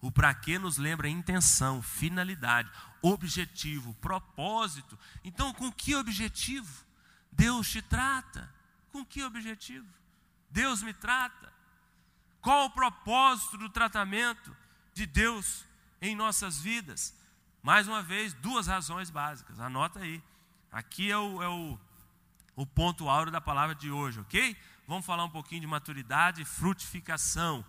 O 0.00 0.10
para 0.10 0.32
quê 0.32 0.58
nos 0.58 0.78
lembra 0.78 1.10
intenção, 1.10 1.82
finalidade, 1.82 2.70
objetivo, 3.02 3.92
propósito. 3.96 4.98
Então, 5.22 5.52
com 5.52 5.70
que 5.70 5.94
objetivo 5.94 6.86
Deus 7.30 7.68
te 7.68 7.82
trata? 7.82 8.50
Com 8.92 9.04
que 9.04 9.22
objetivo? 9.22 9.86
Deus 10.48 10.82
me 10.82 10.94
trata? 10.94 11.52
Qual 12.40 12.64
o 12.64 12.70
propósito 12.70 13.58
do 13.58 13.68
tratamento 13.68 14.56
de 14.94 15.04
Deus 15.04 15.68
em 16.00 16.14
nossas 16.14 16.60
vidas? 16.60 17.14
Mais 17.62 17.86
uma 17.86 18.02
vez, 18.02 18.32
duas 18.34 18.66
razões 18.66 19.10
básicas. 19.10 19.60
Anota 19.60 20.00
aí. 20.00 20.22
Aqui 20.72 21.10
é 21.10 21.16
o, 21.16 21.42
é 21.42 21.48
o, 21.48 21.78
o 22.56 22.66
ponto 22.66 23.08
áureo 23.08 23.32
da 23.32 23.40
palavra 23.40 23.74
de 23.74 23.90
hoje, 23.90 24.20
ok? 24.20 24.56
Vamos 24.86 25.04
falar 25.04 25.24
um 25.24 25.30
pouquinho 25.30 25.60
de 25.60 25.66
maturidade 25.66 26.42
e 26.42 26.44
frutificação. 26.44 27.64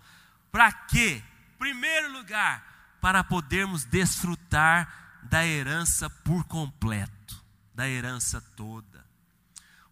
Para 0.50 0.72
quê? 0.72 1.22
Primeiro 1.58 2.12
lugar, 2.12 2.96
para 3.00 3.22
podermos 3.22 3.84
desfrutar 3.84 5.20
da 5.22 5.46
herança 5.46 6.08
por 6.08 6.44
completo, 6.44 7.44
da 7.74 7.88
herança 7.88 8.40
toda. 8.56 9.04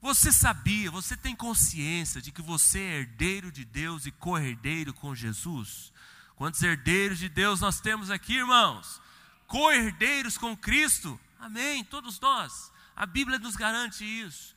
Você 0.01 0.33
sabia, 0.33 0.91
você 0.91 1.17
tem 1.17 1.37
consciência 1.37 2.23
de 2.23 2.33
que 2.33 2.41
você 2.41 2.81
é 2.81 2.99
herdeiro 3.01 3.53
de 3.53 3.65
Deus 3.65 4.07
e 4.07 4.11
co-herdeiro 4.11 4.95
com 4.95 5.15
Jesus? 5.15 5.90
Quantos 6.41 6.63
herdeiros 6.63 7.19
de 7.19 7.29
Deus 7.29 7.61
nós 7.61 7.83
temos 7.83 8.11
aqui, 8.11 8.37
irmãos? 8.37 8.99
Co-herdeiros 9.47 10.39
com 10.39 10.57
Cristo? 10.57 11.21
Amém, 11.39 11.85
todos 11.85 12.19
nós. 12.19 12.73
A 12.97 13.05
Bíblia 13.05 13.39
nos 13.39 13.57
garante 13.57 14.07
isso. 14.07 14.57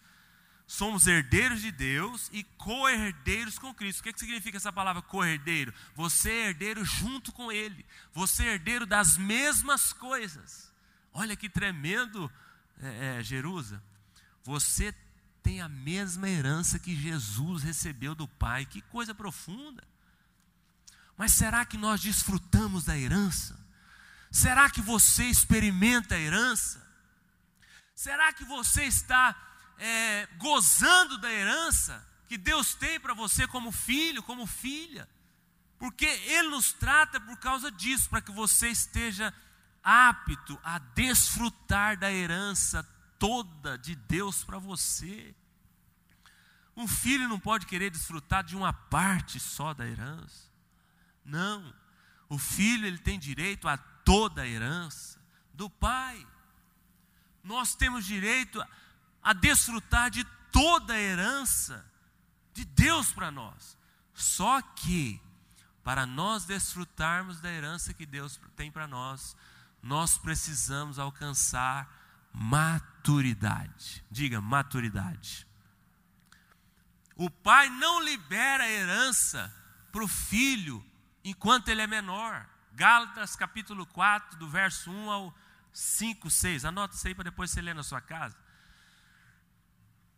Somos 0.66 1.08
herdeiros 1.08 1.62
de 1.62 1.74
Deus 1.74 2.30
e 2.32 2.46
co-herdeiros 2.56 3.60
com 3.60 3.74
Cristo. 3.74 4.00
O 4.00 4.04
que, 4.04 4.14
que 4.14 4.20
significa 4.22 4.56
essa 4.56 4.72
palavra 4.72 5.02
co-herdeiro? 5.02 5.74
Você 5.94 6.32
é 6.32 6.48
herdeiro 6.48 6.86
junto 6.86 7.34
com 7.34 7.52
Ele. 7.52 7.86
Você 8.14 8.46
é 8.46 8.54
herdeiro 8.54 8.86
das 8.86 9.18
mesmas 9.18 9.92
coisas. 9.92 10.72
Olha 11.14 11.36
que 11.36 11.50
tremendo, 11.50 12.32
é, 12.82 13.18
é, 13.18 13.24
Jerusa. 13.24 13.84
Você 14.46 14.96
tem 15.44 15.60
a 15.60 15.68
mesma 15.68 16.30
herança 16.30 16.80
que 16.80 16.96
Jesus 16.96 17.62
recebeu 17.62 18.16
do 18.16 18.26
Pai. 18.26 18.66
Que 18.66 18.82
coisa 18.84 19.14
profunda. 19.14 19.84
Mas 21.18 21.34
será 21.34 21.66
que 21.66 21.78
nós 21.78 22.02
desfrutamos 22.02 22.86
da 22.86 22.98
herança? 22.98 23.60
Será 24.32 24.70
que 24.70 24.82
você 24.82 25.26
experimenta 25.26 26.16
a 26.16 26.20
herança? 26.20 26.82
Será 27.96 28.34
que 28.34 28.44
você 28.44 28.84
está 28.86 29.36
é, 29.78 30.26
gozando 30.38 31.18
da 31.20 31.32
herança 31.32 32.04
que 32.28 32.38
Deus 32.38 32.74
tem 32.74 33.00
para 33.00 33.14
você 33.14 33.48
como 33.48 33.72
filho, 33.72 34.24
como 34.24 34.48
filha? 34.48 35.08
Porque 35.78 36.06
Ele 36.06 36.50
nos 36.50 36.74
trata 36.74 37.20
por 37.20 37.38
causa 37.38 37.72
disso, 37.72 38.10
para 38.10 38.22
que 38.22 38.32
você 38.32 38.70
esteja 38.70 39.34
apto 39.84 40.60
a 40.64 40.80
desfrutar 40.80 41.98
da 41.98 42.12
herança 42.12 42.84
toda 43.20 43.78
de 43.78 43.96
Deus 43.96 44.44
para 44.44 44.58
você. 44.58 45.36
Um 46.76 46.88
filho 46.88 47.28
não 47.28 47.40
pode 47.40 47.66
querer 47.66 47.92
desfrutar 47.92 48.44
de 48.44 48.56
uma 48.56 48.74
parte 48.74 49.40
só 49.40 49.74
da 49.74 49.86
herança. 49.86 50.53
Não. 51.26 51.74
O 52.30 52.38
filho 52.38 52.86
ele 52.86 52.98
tem 52.98 53.20
direito 53.20 53.68
a 53.68 53.78
toda 53.78 54.42
a 54.42 54.48
herança 54.48 55.20
do 55.54 55.70
pai. 55.70 56.26
Nós 57.44 57.76
temos 57.76 58.06
direito 58.06 58.62
a, 58.62 58.68
a 59.22 59.34
desfrutar 59.34 60.10
de 60.10 60.24
toda 60.52 60.94
a 60.94 61.00
herança 61.00 61.86
de 62.54 62.66
Deus 62.66 63.12
para 63.12 63.32
nós. 63.32 63.78
Só 64.14 64.62
que 64.62 65.22
para 65.84 66.06
nós 66.06 66.46
desfrutarmos 66.46 67.42
da 67.42 67.52
herança 67.52 67.94
que 67.94 68.06
Deus 68.06 68.40
tem 68.56 68.72
para 68.72 68.88
nós, 68.88 69.36
nós 69.82 70.18
precisamos 70.18 70.98
alcançar 70.98 71.92
maturidade. 72.32 74.04
Diga, 74.10 74.40
maturidade. 74.40 75.46
O 77.16 77.30
pai 77.30 77.70
não 77.70 78.02
libera 78.02 78.64
a 78.64 78.70
herança 78.70 79.54
para 79.92 80.04
o 80.04 80.08
filho 80.08 80.84
enquanto 81.24 81.70
ele 81.70 81.82
é 81.82 81.88
menor. 81.88 82.48
Gálatas 82.74 83.36
capítulo 83.36 83.86
4, 83.86 84.38
do 84.38 84.50
verso 84.50 84.92
1 84.92 85.12
ao 85.12 85.36
5, 85.72 86.30
6. 86.30 86.66
Anota 86.66 86.96
isso 86.96 87.08
aí 87.08 87.16
para 87.16 87.26
depois 87.26 87.52
você 87.52 87.62
ler 87.62 87.76
na 87.76 87.84
sua 87.84 88.02
casa. 88.02 88.36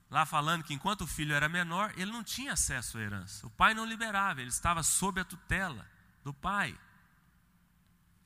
Lá 0.10 0.26
falando 0.26 0.64
que 0.64 0.74
enquanto 0.74 1.02
o 1.02 1.08
filho 1.08 1.34
era 1.34 1.50
menor, 1.50 1.92
ele 1.98 2.12
não 2.12 2.24
tinha 2.24 2.54
acesso 2.54 2.98
à 2.98 3.02
herança. 3.02 3.46
O 3.46 3.50
pai 3.50 3.74
não 3.74 3.86
liberava, 3.86 4.40
ele 4.40 4.50
estava 4.50 4.84
sob 4.84 5.20
a 5.20 5.26
tutela 5.26 5.86
do 6.24 6.34
pai. 6.34 6.78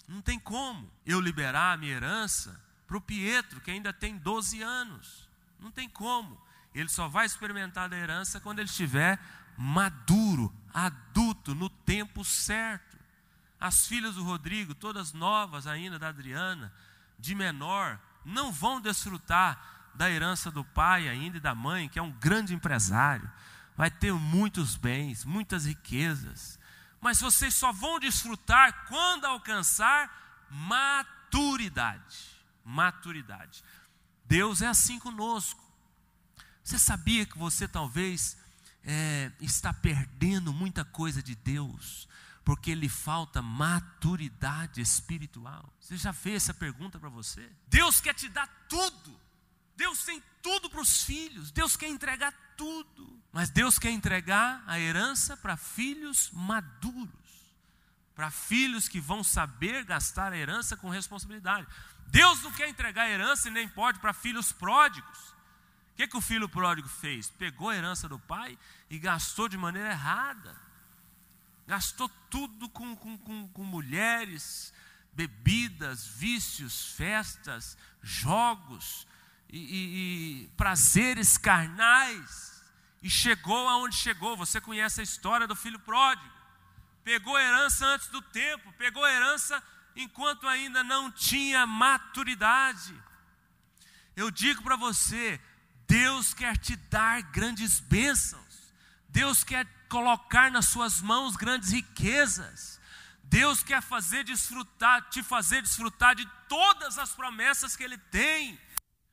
Não 0.07 0.21
tem 0.21 0.39
como 0.39 0.91
eu 1.05 1.19
liberar 1.21 1.73
a 1.73 1.77
minha 1.77 1.93
herança 1.93 2.59
para 2.87 2.97
o 2.97 3.01
Pietro, 3.01 3.61
que 3.61 3.71
ainda 3.71 3.93
tem 3.93 4.17
12 4.17 4.61
anos. 4.61 5.29
Não 5.59 5.71
tem 5.71 5.87
como. 5.87 6.41
Ele 6.73 6.89
só 6.89 7.07
vai 7.07 7.25
experimentar 7.25 7.91
a 7.91 7.97
herança 7.97 8.39
quando 8.39 8.59
ele 8.59 8.69
estiver 8.69 9.19
maduro, 9.57 10.53
adulto, 10.73 11.55
no 11.55 11.69
tempo 11.69 12.23
certo. 12.23 12.97
As 13.59 13.87
filhas 13.87 14.15
do 14.15 14.23
Rodrigo, 14.23 14.73
todas 14.73 15.13
novas 15.13 15.67
ainda 15.67 15.99
da 15.99 16.09
Adriana, 16.09 16.73
de 17.17 17.35
menor, 17.35 17.99
não 18.23 18.51
vão 18.51 18.79
desfrutar 18.79 19.91
da 19.93 20.09
herança 20.09 20.49
do 20.49 20.63
pai 20.63 21.09
ainda 21.09 21.37
e 21.37 21.41
da 21.41 21.53
mãe, 21.53 21.89
que 21.89 21.99
é 21.99 22.01
um 22.01 22.11
grande 22.11 22.53
empresário. 22.53 23.29
Vai 23.75 23.91
ter 23.91 24.13
muitos 24.13 24.75
bens, 24.75 25.25
muitas 25.25 25.65
riquezas. 25.65 26.57
Mas 27.01 27.19
vocês 27.19 27.53
só 27.53 27.71
vão 27.71 27.99
desfrutar 27.99 28.85
quando 28.87 29.25
alcançar 29.25 30.47
maturidade. 30.49 32.17
Maturidade. 32.63 33.63
Deus 34.25 34.61
é 34.61 34.67
assim 34.67 34.99
conosco. 34.99 35.63
Você 36.63 36.77
sabia 36.77 37.25
que 37.25 37.37
você 37.37 37.67
talvez 37.67 38.37
é, 38.83 39.31
está 39.39 39.73
perdendo 39.73 40.53
muita 40.53 40.83
coisa 40.85 41.21
de 41.21 41.35
Deus 41.35 42.07
porque 42.43 42.73
lhe 42.73 42.89
falta 42.89 43.41
maturidade 43.41 44.81
espiritual? 44.81 45.71
Você 45.79 45.97
já 45.97 46.11
fez 46.11 46.37
essa 46.43 46.53
pergunta 46.53 46.99
para 46.99 47.09
você? 47.09 47.47
Deus 47.67 48.01
quer 48.01 48.13
te 48.13 48.27
dar 48.29 48.47
tudo. 48.67 49.19
Deus 49.75 50.03
tem 50.03 50.21
tudo 50.41 50.69
para 50.69 50.81
os 50.81 51.03
filhos. 51.03 51.51
Deus 51.51 51.75
quer 51.75 51.89
entregar 51.89 52.33
tudo. 52.57 53.21
Mas 53.31 53.49
Deus 53.49 53.77
quer 53.77 53.91
entregar 53.91 54.63
a 54.65 54.79
herança 54.79 55.37
para 55.37 55.55
filhos 55.55 56.31
maduros. 56.33 57.09
Para 58.15 58.31
filhos 58.31 58.87
que 58.87 58.99
vão 58.99 59.23
saber 59.23 59.85
gastar 59.85 60.33
a 60.33 60.37
herança 60.37 60.75
com 60.75 60.89
responsabilidade. 60.89 61.67
Deus 62.07 62.41
não 62.41 62.51
quer 62.51 62.67
entregar 62.67 63.03
a 63.03 63.09
herança 63.09 63.47
e 63.47 63.51
nem 63.51 63.69
pode 63.69 63.99
para 63.99 64.11
filhos 64.11 64.51
pródigos 64.51 65.38
que, 65.99 66.07
que 66.07 66.17
o 66.17 66.21
filho 66.21 66.47
pródigo 66.47 66.87
fez? 66.87 67.29
Pegou 67.29 67.67
a 67.67 67.75
herança 67.75 68.07
do 68.07 68.17
pai 68.17 68.57
e 68.89 68.97
gastou 68.97 69.49
de 69.49 69.57
maneira 69.57 69.89
errada. 69.89 70.55
Gastou 71.67 72.07
tudo 72.29 72.69
com, 72.69 72.95
com, 72.95 73.17
com, 73.17 73.49
com 73.49 73.63
mulheres, 73.65 74.73
bebidas, 75.11 76.07
vícios, 76.07 76.93
festas, 76.93 77.77
jogos 78.01 79.05
e, 79.49 79.57
e, 79.57 80.43
e 80.43 80.47
prazeres 80.55 81.37
carnais. 81.37 82.63
E 83.03 83.09
chegou 83.09 83.67
aonde 83.67 83.97
chegou. 83.97 84.37
Você 84.37 84.61
conhece 84.61 85.01
a 85.01 85.03
história 85.03 85.45
do 85.45 85.55
filho 85.55 85.79
pródigo. 85.79 86.33
Pegou 87.03 87.35
a 87.35 87.43
herança 87.43 87.85
antes 87.85 88.07
do 88.07 88.21
tempo, 88.21 88.71
pegou 88.77 89.03
a 89.03 89.11
herança 89.11 89.61
enquanto 89.97 90.47
ainda 90.47 90.81
não 90.81 91.11
tinha 91.11 91.67
maturidade. 91.67 92.95
Eu 94.15 94.31
digo 94.31 94.63
para 94.63 94.77
você, 94.77 95.41
Deus 95.89 96.35
quer 96.35 96.55
te 96.55 96.75
dar 96.75 97.19
grandes 97.23 97.79
bênçãos. 97.79 98.71
Deus 99.09 99.43
quer 99.43 99.65
colocar 99.89 100.51
nas 100.51 100.67
suas 100.67 101.01
mãos 101.01 101.35
grandes 101.35 101.71
riquezas. 101.71 102.79
Deus 103.23 103.63
quer 103.63 103.81
fazer 103.81 104.23
desfrutar, 104.23 105.09
te 105.09 105.23
fazer 105.23 105.63
desfrutar 105.63 106.13
de 106.13 106.29
todas 106.47 106.99
as 106.99 107.15
promessas 107.15 107.75
que 107.75 107.83
Ele 107.83 107.97
tem, 107.97 108.59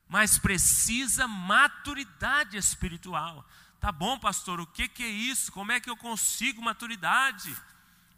mas 0.07 0.39
precisa 0.39 1.27
maturidade 1.27 2.59
espiritual. 2.59 3.43
Tá 3.81 3.91
bom, 3.91 4.19
pastor, 4.19 4.61
o 4.61 4.67
que, 4.67 4.87
que 4.87 5.03
é 5.03 5.09
isso? 5.09 5.51
Como 5.53 5.73
é 5.73 5.81
que 5.81 5.89
eu 5.89 5.97
consigo 5.97 6.61
maturidade? 6.61 7.57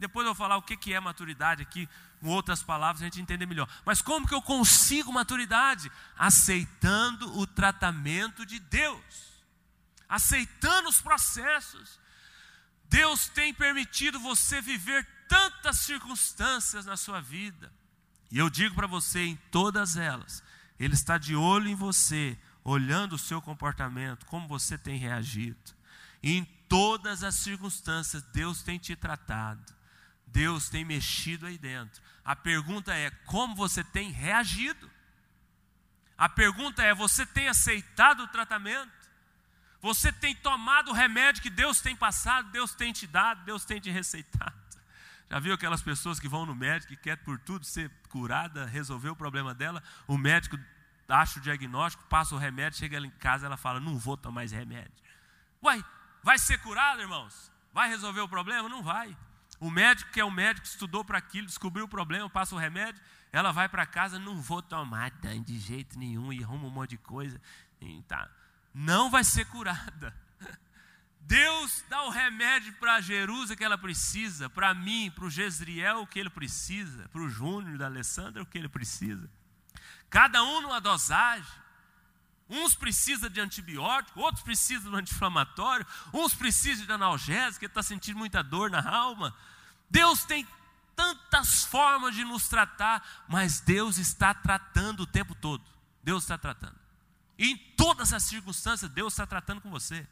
Depois 0.00 0.26
eu 0.26 0.34
vou 0.34 0.44
falar 0.46 0.56
o 0.56 0.62
que, 0.62 0.76
que 0.76 0.92
é 0.92 0.98
maturidade 0.98 1.62
aqui, 1.62 1.88
com 2.20 2.28
outras 2.28 2.62
palavras, 2.62 3.02
a 3.02 3.04
gente 3.04 3.20
entender 3.20 3.46
melhor. 3.46 3.68
Mas 3.84 4.02
como 4.02 4.26
que 4.26 4.34
eu 4.34 4.42
consigo 4.42 5.12
maturidade? 5.12 5.90
Aceitando 6.16 7.38
o 7.38 7.46
tratamento 7.46 8.44
de 8.44 8.58
Deus, 8.58 9.04
aceitando 10.08 10.88
os 10.88 11.00
processos. 11.00 11.98
Deus 12.88 13.28
tem 13.28 13.52
permitido 13.52 14.18
você 14.18 14.60
viver 14.60 15.06
tantas 15.28 15.78
circunstâncias 15.78 16.86
na 16.86 16.96
sua 16.96 17.20
vida, 17.20 17.70
e 18.30 18.38
eu 18.38 18.50
digo 18.50 18.74
para 18.74 18.86
você, 18.86 19.20
em 19.20 19.36
todas 19.50 19.96
elas, 19.96 20.42
Ele 20.78 20.94
está 20.94 21.16
de 21.18 21.34
olho 21.34 21.68
em 21.68 21.74
você, 21.74 22.38
olhando 22.62 23.14
o 23.14 23.18
seu 23.18 23.40
comportamento, 23.40 24.26
como 24.26 24.46
você 24.46 24.76
tem 24.76 24.98
reagido. 24.98 25.74
E 26.22 26.36
em 26.36 26.44
todas 26.68 27.24
as 27.24 27.36
circunstâncias, 27.36 28.22
Deus 28.24 28.62
tem 28.62 28.78
te 28.78 28.94
tratado. 28.94 29.77
Deus 30.32 30.68
tem 30.68 30.84
mexido 30.84 31.46
aí 31.46 31.58
dentro. 31.58 32.02
A 32.24 32.36
pergunta 32.36 32.94
é: 32.94 33.10
como 33.26 33.54
você 33.54 33.82
tem 33.82 34.10
reagido? 34.10 34.90
A 36.16 36.28
pergunta 36.28 36.82
é: 36.82 36.94
você 36.94 37.24
tem 37.24 37.48
aceitado 37.48 38.24
o 38.24 38.28
tratamento? 38.28 38.92
Você 39.80 40.10
tem 40.10 40.34
tomado 40.34 40.90
o 40.90 40.94
remédio 40.94 41.42
que 41.42 41.50
Deus 41.50 41.80
tem 41.80 41.94
passado, 41.94 42.50
Deus 42.50 42.74
tem 42.74 42.92
te 42.92 43.06
dado, 43.06 43.44
Deus 43.44 43.64
tem 43.64 43.80
te 43.80 43.90
receitado? 43.90 44.56
Já 45.30 45.38
viu 45.38 45.54
aquelas 45.54 45.82
pessoas 45.82 46.18
que 46.18 46.26
vão 46.26 46.46
no 46.46 46.54
médico 46.54 46.92
e 46.92 46.96
quer 46.96 47.16
por 47.18 47.38
tudo 47.38 47.64
ser 47.64 47.90
curada, 48.08 48.66
resolver 48.66 49.10
o 49.10 49.16
problema 49.16 49.54
dela? 49.54 49.82
O 50.06 50.16
médico 50.18 50.58
acha 51.08 51.38
o 51.38 51.42
diagnóstico, 51.42 52.04
passa 52.04 52.34
o 52.34 52.38
remédio, 52.38 52.78
chega 52.78 52.98
em 52.98 53.10
casa, 53.10 53.46
ela 53.46 53.56
fala: 53.56 53.78
Não 53.78 53.98
vou 53.98 54.16
tomar 54.16 54.36
mais 54.36 54.52
remédio. 54.52 54.92
Uai, 55.62 55.84
vai 56.22 56.38
ser 56.38 56.58
curado, 56.58 57.00
irmãos? 57.00 57.52
Vai 57.72 57.88
resolver 57.88 58.20
o 58.20 58.28
problema? 58.28 58.68
Não 58.68 58.82
vai. 58.82 59.16
O 59.60 59.70
médico, 59.70 60.10
que 60.12 60.20
é 60.20 60.24
o 60.24 60.30
médico, 60.30 60.66
estudou 60.66 61.04
para 61.04 61.18
aquilo, 61.18 61.46
descobriu 61.46 61.84
o 61.84 61.88
problema, 61.88 62.30
passa 62.30 62.54
o 62.54 62.58
remédio, 62.58 63.02
ela 63.32 63.52
vai 63.52 63.68
para 63.68 63.84
casa, 63.84 64.18
não 64.18 64.40
vou 64.40 64.62
tomar 64.62 65.10
de 65.10 65.58
jeito 65.58 65.98
nenhum, 65.98 66.32
e 66.32 66.42
arruma 66.42 66.66
um 66.66 66.70
monte 66.70 66.90
de 66.90 66.98
coisa. 66.98 67.40
E 67.80 68.02
tá. 68.02 68.30
Não 68.72 69.10
vai 69.10 69.24
ser 69.24 69.44
curada. 69.46 70.14
Deus 71.20 71.84
dá 71.88 72.04
o 72.04 72.10
remédio 72.10 72.72
para 72.74 73.00
Jerusa 73.00 73.56
que 73.56 73.64
ela 73.64 73.76
precisa, 73.76 74.48
para 74.48 74.72
mim, 74.72 75.10
para 75.14 75.24
o 75.24 75.30
Jezriel 75.30 76.02
o 76.02 76.06
que 76.06 76.18
ele 76.18 76.30
precisa, 76.30 77.08
para 77.08 77.20
o 77.20 77.28
Júnior 77.28 77.76
da 77.76 77.86
Alessandra 77.86 78.42
o 78.42 78.46
que 78.46 78.56
ele 78.56 78.68
precisa. 78.68 79.28
Cada 80.08 80.42
um 80.42 80.62
numa 80.62 80.80
dosagem. 80.80 81.67
Uns 82.48 82.74
precisam 82.74 83.28
de 83.28 83.40
antibiótico, 83.40 84.20
outros 84.20 84.42
precisam 84.42 84.90
de 84.90 84.96
anti-inflamatório, 84.96 85.86
uns 86.14 86.34
precisam 86.34 86.86
de 86.86 86.92
analgésico, 86.92 87.64
está 87.64 87.82
sentindo 87.82 88.18
muita 88.18 88.42
dor 88.42 88.70
na 88.70 88.80
alma. 88.88 89.34
Deus 89.90 90.24
tem 90.24 90.46
tantas 90.96 91.64
formas 91.64 92.14
de 92.14 92.24
nos 92.24 92.48
tratar, 92.48 93.26
mas 93.28 93.60
Deus 93.60 93.98
está 93.98 94.32
tratando 94.32 95.00
o 95.00 95.06
tempo 95.06 95.34
todo. 95.34 95.62
Deus 96.02 96.24
está 96.24 96.38
tratando. 96.38 96.76
E 97.38 97.52
em 97.52 97.56
todas 97.76 98.12
as 98.12 98.24
circunstâncias, 98.24 98.90
Deus 98.90 99.12
está 99.12 99.26
tratando 99.26 99.60
com 99.60 99.70
você. 99.70 100.06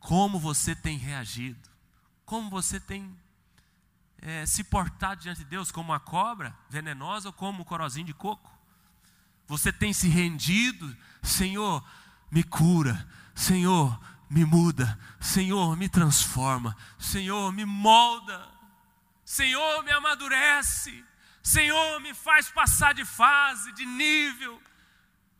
Como 0.00 0.38
você 0.38 0.74
tem 0.74 0.96
reagido? 0.96 1.68
Como 2.24 2.48
você 2.48 2.80
tem 2.80 3.14
é, 4.22 4.46
se 4.46 4.64
portado 4.64 5.20
diante 5.20 5.38
de 5.38 5.44
Deus? 5.44 5.70
Como 5.70 5.92
uma 5.92 6.00
cobra 6.00 6.56
venenosa 6.70 7.28
ou 7.28 7.32
como 7.32 7.62
um 7.62 7.64
corozinho 7.64 8.06
de 8.06 8.14
coco? 8.14 8.57
Você 9.48 9.72
tem 9.72 9.94
se 9.94 10.08
rendido, 10.08 10.94
Senhor, 11.22 11.82
me 12.30 12.44
cura, 12.44 13.08
Senhor, 13.34 13.98
me 14.28 14.44
muda, 14.44 14.98
Senhor, 15.18 15.74
me 15.74 15.88
transforma, 15.88 16.76
Senhor, 16.98 17.50
me 17.50 17.64
molda, 17.64 18.46
Senhor, 19.24 19.82
me 19.82 19.90
amadurece, 19.90 21.02
Senhor, 21.42 21.98
me 22.00 22.12
faz 22.12 22.50
passar 22.50 22.92
de 22.92 23.06
fase, 23.06 23.72
de 23.72 23.86
nível. 23.86 24.62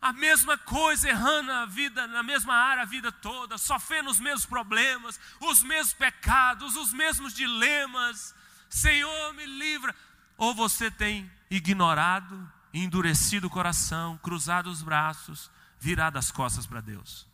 A 0.01 0.11
mesma 0.11 0.57
coisa 0.57 1.09
errando 1.09 1.51
na 1.51 1.65
vida, 1.65 2.07
na 2.07 2.23
mesma 2.23 2.55
área 2.55 2.83
a 2.83 2.85
vida 2.85 3.11
toda, 3.11 3.57
sofrendo 3.59 4.09
os 4.09 4.19
mesmos 4.19 4.45
problemas, 4.45 5.19
os 5.41 5.61
mesmos 5.61 5.93
pecados, 5.93 6.75
os 6.75 6.93
mesmos 6.93 7.33
dilemas. 7.33 8.33
Senhor, 8.69 9.33
me 9.33 9.45
livra. 9.45 9.93
Ou 10.37 10.55
você 10.55 10.89
tem 10.89 11.29
ignorado 11.51 12.51
endurecido 12.73 13.47
o 13.47 13.49
coração, 13.49 14.17
cruzado 14.17 14.69
os 14.69 14.81
braços, 14.81 15.49
virado 15.79 16.17
as 16.17 16.31
costas 16.31 16.65
para 16.65 16.81
Deus. 16.81 17.27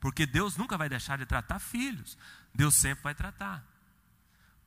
Porque 0.00 0.26
Deus 0.26 0.56
nunca 0.56 0.76
vai 0.76 0.88
deixar 0.88 1.18
de 1.18 1.26
tratar 1.26 1.58
filhos, 1.58 2.18
Deus 2.54 2.74
sempre 2.74 3.04
vai 3.04 3.14
tratar. 3.14 3.64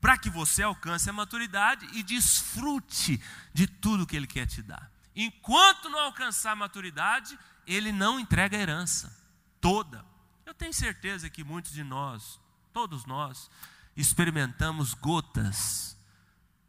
Para 0.00 0.16
que 0.16 0.30
você 0.30 0.62
alcance 0.62 1.08
a 1.08 1.12
maturidade 1.12 1.86
e 1.92 2.02
desfrute 2.02 3.22
de 3.52 3.66
tudo 3.66 4.06
que 4.06 4.16
Ele 4.16 4.26
quer 4.26 4.46
te 4.46 4.62
dar. 4.62 4.90
Enquanto 5.14 5.88
não 5.88 6.00
alcançar 6.00 6.52
a 6.52 6.56
maturidade, 6.56 7.38
Ele 7.66 7.92
não 7.92 8.20
entrega 8.20 8.56
a 8.56 8.60
herança 8.60 9.14
toda. 9.60 10.04
Eu 10.44 10.54
tenho 10.54 10.72
certeza 10.72 11.28
que 11.30 11.42
muitos 11.42 11.72
de 11.72 11.82
nós, 11.82 12.38
todos 12.72 13.04
nós, 13.04 13.50
experimentamos 13.96 14.94
gotas 14.94 15.96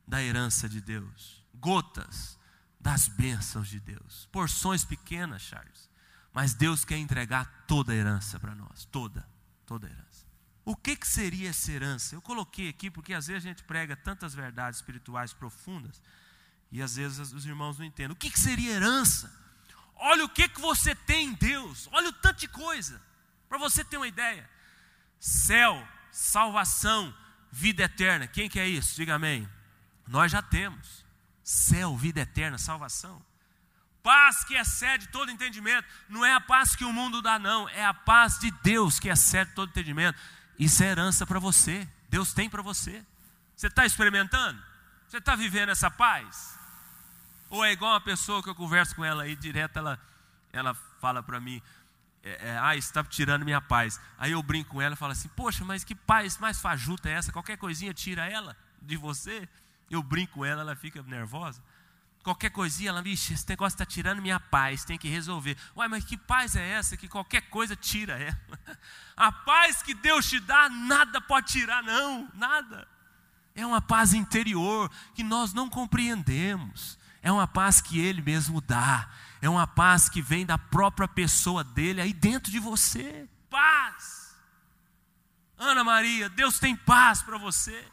da 0.07 0.21
herança 0.23 0.67
de 0.67 0.79
Deus. 0.79 1.43
Gotas 1.53 2.36
das 2.87 3.09
bênçãos 3.09 3.67
de 3.67 3.81
Deus. 3.81 4.29
Porções 4.31 4.85
pequenas, 4.85 5.41
Charles, 5.41 5.89
mas 6.31 6.53
Deus 6.53 6.85
quer 6.85 6.95
entregar 6.95 7.65
toda 7.67 7.91
a 7.91 7.95
herança 7.95 8.39
para 8.39 8.55
nós, 8.55 8.85
toda, 8.85 9.27
toda 9.65 9.87
a 9.87 9.89
herança. 9.89 10.25
O 10.63 10.73
que, 10.73 10.95
que 10.95 11.05
seria 11.05 11.49
essa 11.49 11.69
herança? 11.69 12.15
Eu 12.15 12.21
coloquei 12.21 12.69
aqui 12.69 12.89
porque 12.89 13.13
às 13.13 13.27
vezes 13.27 13.43
a 13.43 13.47
gente 13.49 13.61
prega 13.65 13.93
tantas 13.93 14.33
verdades 14.33 14.79
espirituais 14.79 15.33
profundas 15.33 16.01
e 16.71 16.81
às 16.81 16.95
vezes 16.95 17.33
os 17.33 17.45
irmãos 17.45 17.77
não 17.77 17.85
entendem. 17.85 18.13
O 18.13 18.15
que, 18.15 18.29
que 18.29 18.39
seria 18.39 18.75
herança? 18.75 19.29
Olha 19.97 20.23
o 20.23 20.29
que, 20.29 20.47
que 20.47 20.61
você 20.61 20.95
tem 20.95 21.27
em 21.27 21.33
Deus, 21.33 21.89
olha 21.91 22.07
o 22.07 22.13
tanto 22.13 22.39
de 22.39 22.47
coisa, 22.47 23.01
para 23.49 23.57
você 23.57 23.83
ter 23.83 23.97
uma 23.97 24.07
ideia: 24.07 24.49
céu, 25.19 25.85
salvação, 26.09 27.13
vida 27.51 27.83
eterna. 27.83 28.27
Quem 28.27 28.47
que 28.47 28.61
é 28.61 28.67
isso? 28.67 28.95
Diga 28.95 29.15
amém. 29.15 29.45
Nós 30.07 30.31
já 30.31 30.41
temos 30.41 31.05
céu, 31.47 31.95
vida 31.95 32.19
eterna, 32.19 32.57
salvação. 32.57 33.23
Paz 34.03 34.43
que 34.43 34.53
excede 34.53 35.07
todo 35.07 35.31
entendimento. 35.31 35.87
Não 36.09 36.25
é 36.25 36.33
a 36.33 36.41
paz 36.41 36.75
que 36.75 36.83
o 36.83 36.91
mundo 36.91 37.21
dá, 37.21 37.39
não. 37.39 37.69
É 37.69 37.85
a 37.85 37.93
paz 37.93 38.37
de 38.37 38.51
Deus 38.51 38.99
que 38.99 39.07
excede 39.07 39.53
todo 39.53 39.69
entendimento. 39.69 40.19
Isso 40.59 40.83
é 40.83 40.87
herança 40.87 41.25
para 41.25 41.39
você. 41.39 41.87
Deus 42.09 42.33
tem 42.33 42.49
para 42.49 42.61
você. 42.61 43.01
Você 43.55 43.67
está 43.67 43.85
experimentando? 43.85 44.61
Você 45.07 45.19
está 45.19 45.37
vivendo 45.37 45.69
essa 45.69 45.89
paz? 45.89 46.59
Ou 47.49 47.63
é 47.63 47.71
igual 47.71 47.93
uma 47.93 48.01
pessoa 48.01 48.43
que 48.43 48.49
eu 48.49 48.55
converso 48.55 48.93
com 48.93 49.05
ela 49.05 49.23
aí 49.23 49.33
direto, 49.33 49.77
ela, 49.77 49.97
ela 50.51 50.73
fala 50.99 51.23
para 51.23 51.39
mim, 51.39 51.61
é, 52.23 52.49
é, 52.49 52.59
ah, 52.61 52.75
está 52.75 53.05
tirando 53.05 53.45
minha 53.45 53.61
paz. 53.61 54.01
Aí 54.17 54.33
eu 54.33 54.43
brinco 54.43 54.71
com 54.71 54.81
ela 54.81 54.95
e 54.95 54.97
falo 54.97 55.13
assim, 55.13 55.29
poxa, 55.29 55.63
mas 55.63 55.85
que 55.85 55.95
paz 55.95 56.37
mais 56.39 56.59
fajuta 56.59 57.07
é 57.07 57.13
essa? 57.13 57.31
Qualquer 57.31 57.57
coisinha 57.57 57.93
tira 57.93 58.29
ela 58.29 58.55
de 58.81 58.97
você. 58.97 59.47
Eu 59.89 60.03
brinco 60.03 60.33
com 60.33 60.45
ela, 60.45 60.61
ela 60.61 60.75
fica 60.75 61.01
nervosa. 61.03 61.61
Qualquer 62.23 62.49
coisinha, 62.49 62.89
ela, 62.89 63.01
vixe, 63.01 63.33
esse 63.33 63.47
negócio 63.47 63.75
está 63.75 63.85
tirando 63.85 64.21
minha 64.21 64.39
paz, 64.39 64.83
tem 64.83 64.97
que 64.97 65.07
resolver. 65.07 65.57
Uai, 65.75 65.87
mas 65.87 66.03
que 66.03 66.17
paz 66.17 66.57
é 66.57 66.71
essa 66.71 66.97
que 66.97 67.07
qualquer 67.07 67.41
coisa 67.49 67.75
tira 67.75 68.19
ela? 68.19 68.77
A 69.15 69.31
paz 69.31 69.81
que 69.81 69.93
Deus 69.93 70.27
te 70.27 70.39
dá, 70.39 70.67
nada 70.67 71.21
pode 71.21 71.47
tirar, 71.47 71.81
não, 71.81 72.29
nada. 72.33 72.85
É 73.55 73.65
uma 73.65 73.81
paz 73.81 74.13
interior 74.13 74.91
que 75.15 75.23
nós 75.23 75.53
não 75.53 75.69
compreendemos. 75.69 76.99
É 77.21 77.31
uma 77.31 77.47
paz 77.47 77.81
que 77.81 77.99
Ele 77.99 78.21
mesmo 78.21 78.59
dá. 78.59 79.09
É 79.41 79.49
uma 79.49 79.65
paz 79.65 80.09
que 80.09 80.21
vem 80.21 80.45
da 80.45 80.57
própria 80.57 81.07
pessoa 81.07 81.63
dele 81.63 82.01
aí 82.01 82.13
dentro 82.13 82.51
de 82.51 82.59
você. 82.59 83.27
Paz. 83.49 84.35
Ana 85.57 85.83
Maria, 85.83 86.29
Deus 86.29 86.59
tem 86.59 86.75
paz 86.75 87.21
para 87.21 87.37
você. 87.37 87.87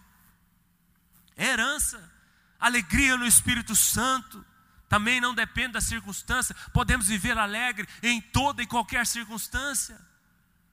Herança. 1.37 2.13
Alegria 2.59 3.17
no 3.17 3.27
Espírito 3.27 3.75
Santo. 3.75 4.45
Também 4.89 5.21
não 5.21 5.35
depende 5.35 5.73
da 5.73 5.81
circunstância. 5.81 6.55
Podemos 6.73 7.09
viver 7.09 7.37
alegre 7.37 7.89
em 8.03 8.21
toda 8.21 8.63
e 8.63 8.67
qualquer 8.67 9.07
circunstância. 9.07 10.01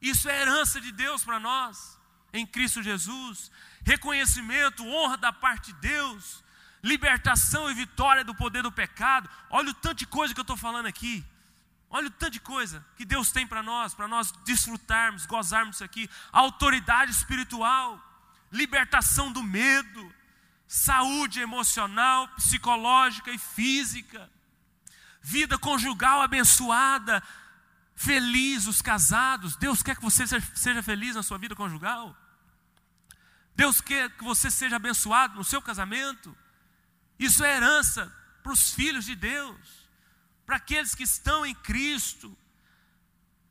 Isso 0.02 0.30
é 0.30 0.41
herança 0.41 0.82
de 0.82 0.91
Deus 0.91 1.24
para 1.24 1.39
nós, 1.39 1.97
em 2.34 2.45
Cristo 2.45 2.82
Jesus. 2.82 3.52
Reconhecimento, 3.84 4.86
honra 4.86 5.17
da 5.17 5.32
parte 5.32 5.71
de 5.71 5.80
Deus 5.80 6.43
libertação 6.84 7.69
e 7.69 7.74
vitória 7.74 8.24
do 8.24 8.34
poder 8.34 8.63
do 8.63 8.71
pecado. 8.71 9.30
Olha 9.50 9.69
o 9.69 9.74
tanto 9.74 10.00
de 10.00 10.08
coisa 10.08 10.34
que 10.34 10.39
eu 10.39 10.43
estou 10.43 10.58
falando 10.58 10.88
aqui. 10.88 11.24
Olha 11.89 12.08
o 12.08 12.12
tanto 12.12 12.32
de 12.32 12.39
coisa 12.39 12.86
que 12.95 13.06
Deus 13.06 13.32
tem 13.32 13.45
para 13.45 13.62
nós, 13.62 13.93
para 13.93 14.08
nós 14.08 14.32
desfrutarmos, 14.45 15.26
gozarmos 15.26 15.76
isso 15.76 15.84
aqui. 15.84 16.10
Autoridade 16.32 17.12
espiritual, 17.12 18.00
libertação 18.52 19.32
do 19.32 19.43
medo, 19.43 20.13
saúde 20.71 21.41
emocional, 21.41 22.29
psicológica 22.29 23.29
e 23.29 23.38
física, 23.38 24.31
vida 25.21 25.57
conjugal 25.57 26.21
abençoada, 26.21 27.21
feliz 27.93 28.67
os 28.67 28.81
casados. 28.81 29.57
Deus 29.57 29.84
quer 29.84 29.97
que 29.97 30.01
você 30.01 30.25
seja 30.25 30.81
feliz 30.81 31.13
na 31.13 31.23
sua 31.23 31.38
vida 31.38 31.53
conjugal. 31.53 32.15
Deus 33.53 33.81
quer 33.81 34.12
que 34.12 34.23
você 34.23 34.49
seja 34.49 34.77
abençoado 34.77 35.36
no 35.36 35.43
seu 35.43 35.62
casamento. 35.62 36.34
Isso 37.19 37.43
é 37.43 37.57
herança 37.57 38.10
para 38.41 38.53
os 38.53 38.73
filhos 38.73 39.03
de 39.03 39.13
Deus, 39.13 39.60
para 40.45 40.55
aqueles 40.55 40.95
que 40.95 41.03
estão 41.03 41.45
em 41.45 41.53
Cristo. 41.53 42.34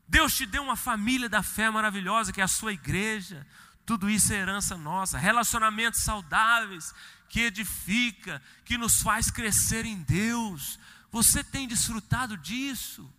Deus 0.08 0.34
te 0.34 0.46
deu 0.46 0.62
uma 0.62 0.74
família 0.74 1.28
da 1.28 1.42
fé 1.42 1.68
maravilhosa, 1.68 2.32
que 2.32 2.40
é 2.40 2.44
a 2.44 2.48
sua 2.48 2.72
igreja. 2.72 3.46
Tudo 3.90 4.08
isso 4.08 4.32
é 4.32 4.36
herança 4.36 4.76
nossa. 4.76 5.18
Relacionamentos 5.18 6.02
saudáveis, 6.02 6.94
que 7.28 7.40
edifica, 7.40 8.40
que 8.64 8.78
nos 8.78 9.02
faz 9.02 9.32
crescer 9.32 9.84
em 9.84 9.96
Deus. 10.02 10.78
Você 11.10 11.42
tem 11.42 11.66
desfrutado 11.66 12.36
disso? 12.36 13.12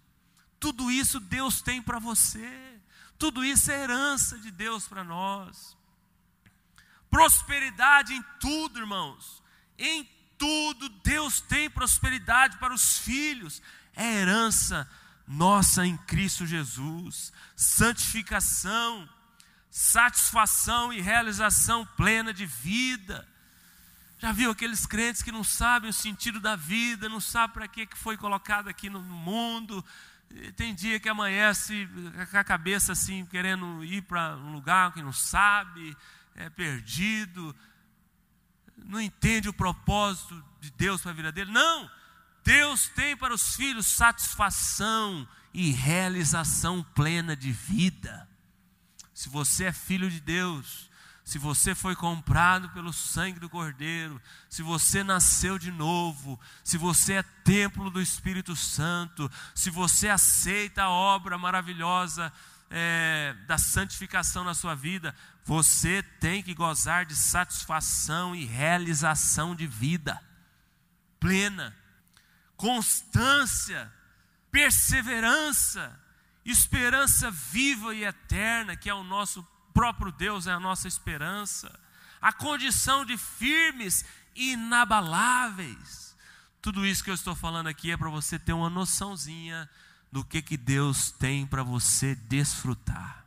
Tudo 0.62 0.90
isso 0.90 1.20
Deus 1.20 1.62
tem 1.62 1.82
para 1.82 2.00
você. 2.00 2.80
Tudo 3.20 3.44
isso 3.44 3.70
é 3.70 3.84
herança 3.84 4.40
de 4.40 4.50
Deus 4.50 4.88
para 4.88 5.04
nós. 5.04 5.76
Prosperidade 7.10 8.14
em 8.14 8.24
tudo, 8.40 8.80
irmãos. 8.80 9.44
Em 9.78 10.10
tudo, 10.38 10.88
Deus 11.04 11.42
tem 11.42 11.70
prosperidade 11.70 12.56
para 12.60 12.74
os 12.74 12.98
filhos, 12.98 13.62
é 13.94 14.22
herança 14.22 14.90
nossa 15.28 15.86
em 15.86 15.98
Cristo 15.98 16.46
Jesus, 16.46 17.34
santificação, 17.58 19.10
satisfação 19.72 20.92
e 20.92 21.00
realização 21.00 21.86
plena 21.96 22.34
de 22.34 22.46
vida. 22.46 23.26
Já 24.20 24.34
viu 24.34 24.52
aqueles 24.52 24.86
crentes 24.86 25.24
que 25.24 25.32
não 25.32 25.44
sabem 25.44 25.90
o 25.90 25.94
sentido 25.94 26.40
da 26.40 26.56
vida, 26.56 27.10
não 27.10 27.22
sabem 27.22 27.54
para 27.54 27.68
que 27.68 27.88
foi 27.96 28.18
colocado 28.18 28.68
aqui 28.68 28.90
no 28.90 29.02
mundo, 29.02 29.84
tem 30.56 30.76
dia 30.76 31.00
que 31.00 31.10
amanhece 31.10 31.90
com 32.30 32.38
a 32.38 32.44
cabeça 32.44 32.92
assim, 32.92 33.26
querendo 33.26 33.84
ir 33.84 34.04
para 34.04 34.36
um 34.36 34.52
lugar 34.52 34.94
que 34.94 35.02
não 35.02 35.14
sabe, 35.14 35.98
é 36.36 36.50
perdido, 36.50 37.56
não 38.78 39.00
entende 39.00 39.50
o 39.50 39.54
propósito 39.54 40.44
de 40.60 40.70
Deus 40.72 41.02
para 41.02 41.12
a 41.12 41.16
vida 41.16 41.32
dele. 41.32 41.52
Não! 41.52 41.90
Deus 42.44 42.90
tem 42.90 43.16
para 43.16 43.34
os 43.34 43.56
filhos 43.56 43.86
satisfação 43.86 45.28
e 45.54 45.72
realização 45.72 46.84
plena 46.84 47.36
de 47.36 47.52
vida. 47.52 48.28
Se 49.22 49.30
você 49.30 49.66
é 49.66 49.72
filho 49.72 50.10
de 50.10 50.20
Deus, 50.20 50.90
se 51.24 51.38
você 51.38 51.76
foi 51.76 51.96
comprado 51.96 52.68
pelo 52.70 52.92
sangue 52.92 53.40
do 53.40 53.48
Cordeiro, 53.48 54.20
se 54.50 54.64
você 54.64 55.04
nasceu 55.04 55.60
de 55.60 55.70
novo, 55.70 56.40
se 56.64 56.76
você 56.76 57.14
é 57.14 57.24
templo 57.44 57.92
do 57.92 58.02
Espírito 58.02 58.56
Santo, 58.56 59.32
se 59.54 59.70
você 59.70 60.10
aceita 60.10 60.82
a 60.82 60.90
obra 60.90 61.38
maravilhosa 61.38 62.34
é, 62.72 63.36
da 63.46 63.60
santificação 63.60 64.44
na 64.44 64.56
sua 64.56 64.74
vida, 64.74 65.14
você 65.46 66.02
tem 66.20 66.42
que 66.42 66.56
gozar 66.56 67.06
de 67.06 67.16
satisfação 67.16 68.36
e 68.36 68.44
realização 68.44 69.54
de 69.56 69.68
vida 69.68 70.20
plena, 71.20 71.78
constância, 72.58 73.94
perseverança, 74.52 75.96
esperança 76.46 77.30
viva 77.30 77.94
e 77.94 78.04
eterna, 78.04 78.76
que 78.76 78.90
é 78.90 78.94
o 78.94 79.04
nosso 79.04 79.44
próprio 79.74 80.12
Deus, 80.12 80.48
é 80.48 80.52
a 80.52 80.60
nossa 80.60 80.88
esperança, 80.88 81.80
a 82.22 82.34
condição 82.34 83.06
de 83.06 83.18
firmes 83.18 84.06
e 84.36 84.54
inabaláveis. 84.54 86.16
Tudo 86.62 86.86
isso 86.86 87.04
que 87.04 87.10
eu 87.10 87.16
estou 87.16 87.36
falando 87.36 87.68
aqui 87.68 87.92
é 87.92 87.98
para 87.98 88.10
você 88.10 88.38
ter 88.38 88.54
uma 88.54 88.70
noçãozinha 88.70 89.70
do 90.12 90.24
que, 90.24 90.42
que 90.42 90.58
Deus 90.58 91.12
tem 91.12 91.46
para 91.46 91.64
você 91.64 92.16
desfrutar. 92.16 93.26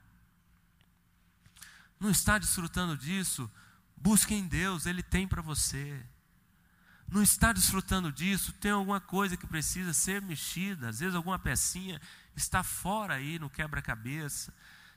Não 1.98 2.10
está 2.10 2.38
desfrutando 2.38 2.96
disso? 2.96 3.50
Busque 3.96 4.34
em 4.34 4.46
Deus, 4.46 4.86
Ele 4.86 5.02
tem 5.02 5.26
para 5.26 5.40
você. 5.40 6.04
Não 7.08 7.22
está 7.22 7.52
desfrutando 7.52 8.12
disso? 8.12 8.52
Tem 8.52 8.70
alguma 8.70 9.00
coisa 9.00 9.36
que 9.36 9.46
precisa 9.46 9.92
ser 9.92 10.20
mexida, 10.20 10.88
às 10.88 11.00
vezes 11.00 11.14
alguma 11.14 11.38
pecinha 11.38 12.00
está 12.36 12.62
fora 12.62 13.14
aí 13.14 13.38
no 13.38 13.50
quebra-cabeça. 13.50 14.52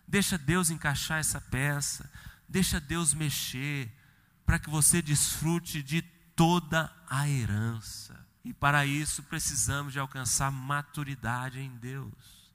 Deixa 0.07 0.37
Deus 0.37 0.69
encaixar 0.69 1.19
essa 1.19 1.41
peça, 1.41 2.09
deixa 2.47 2.79
Deus 2.79 3.13
mexer, 3.13 3.91
para 4.45 4.57
que 4.57 4.69
você 4.69 5.01
desfrute 5.01 5.83
de 5.83 6.01
toda 6.35 6.91
a 7.09 7.27
herança. 7.27 8.25
E 8.45 8.53
para 8.53 8.85
isso 8.85 9.23
precisamos 9.23 9.91
de 9.91 9.99
alcançar 9.99 10.49
maturidade 10.51 11.59
em 11.59 11.75
Deus. 11.77 12.53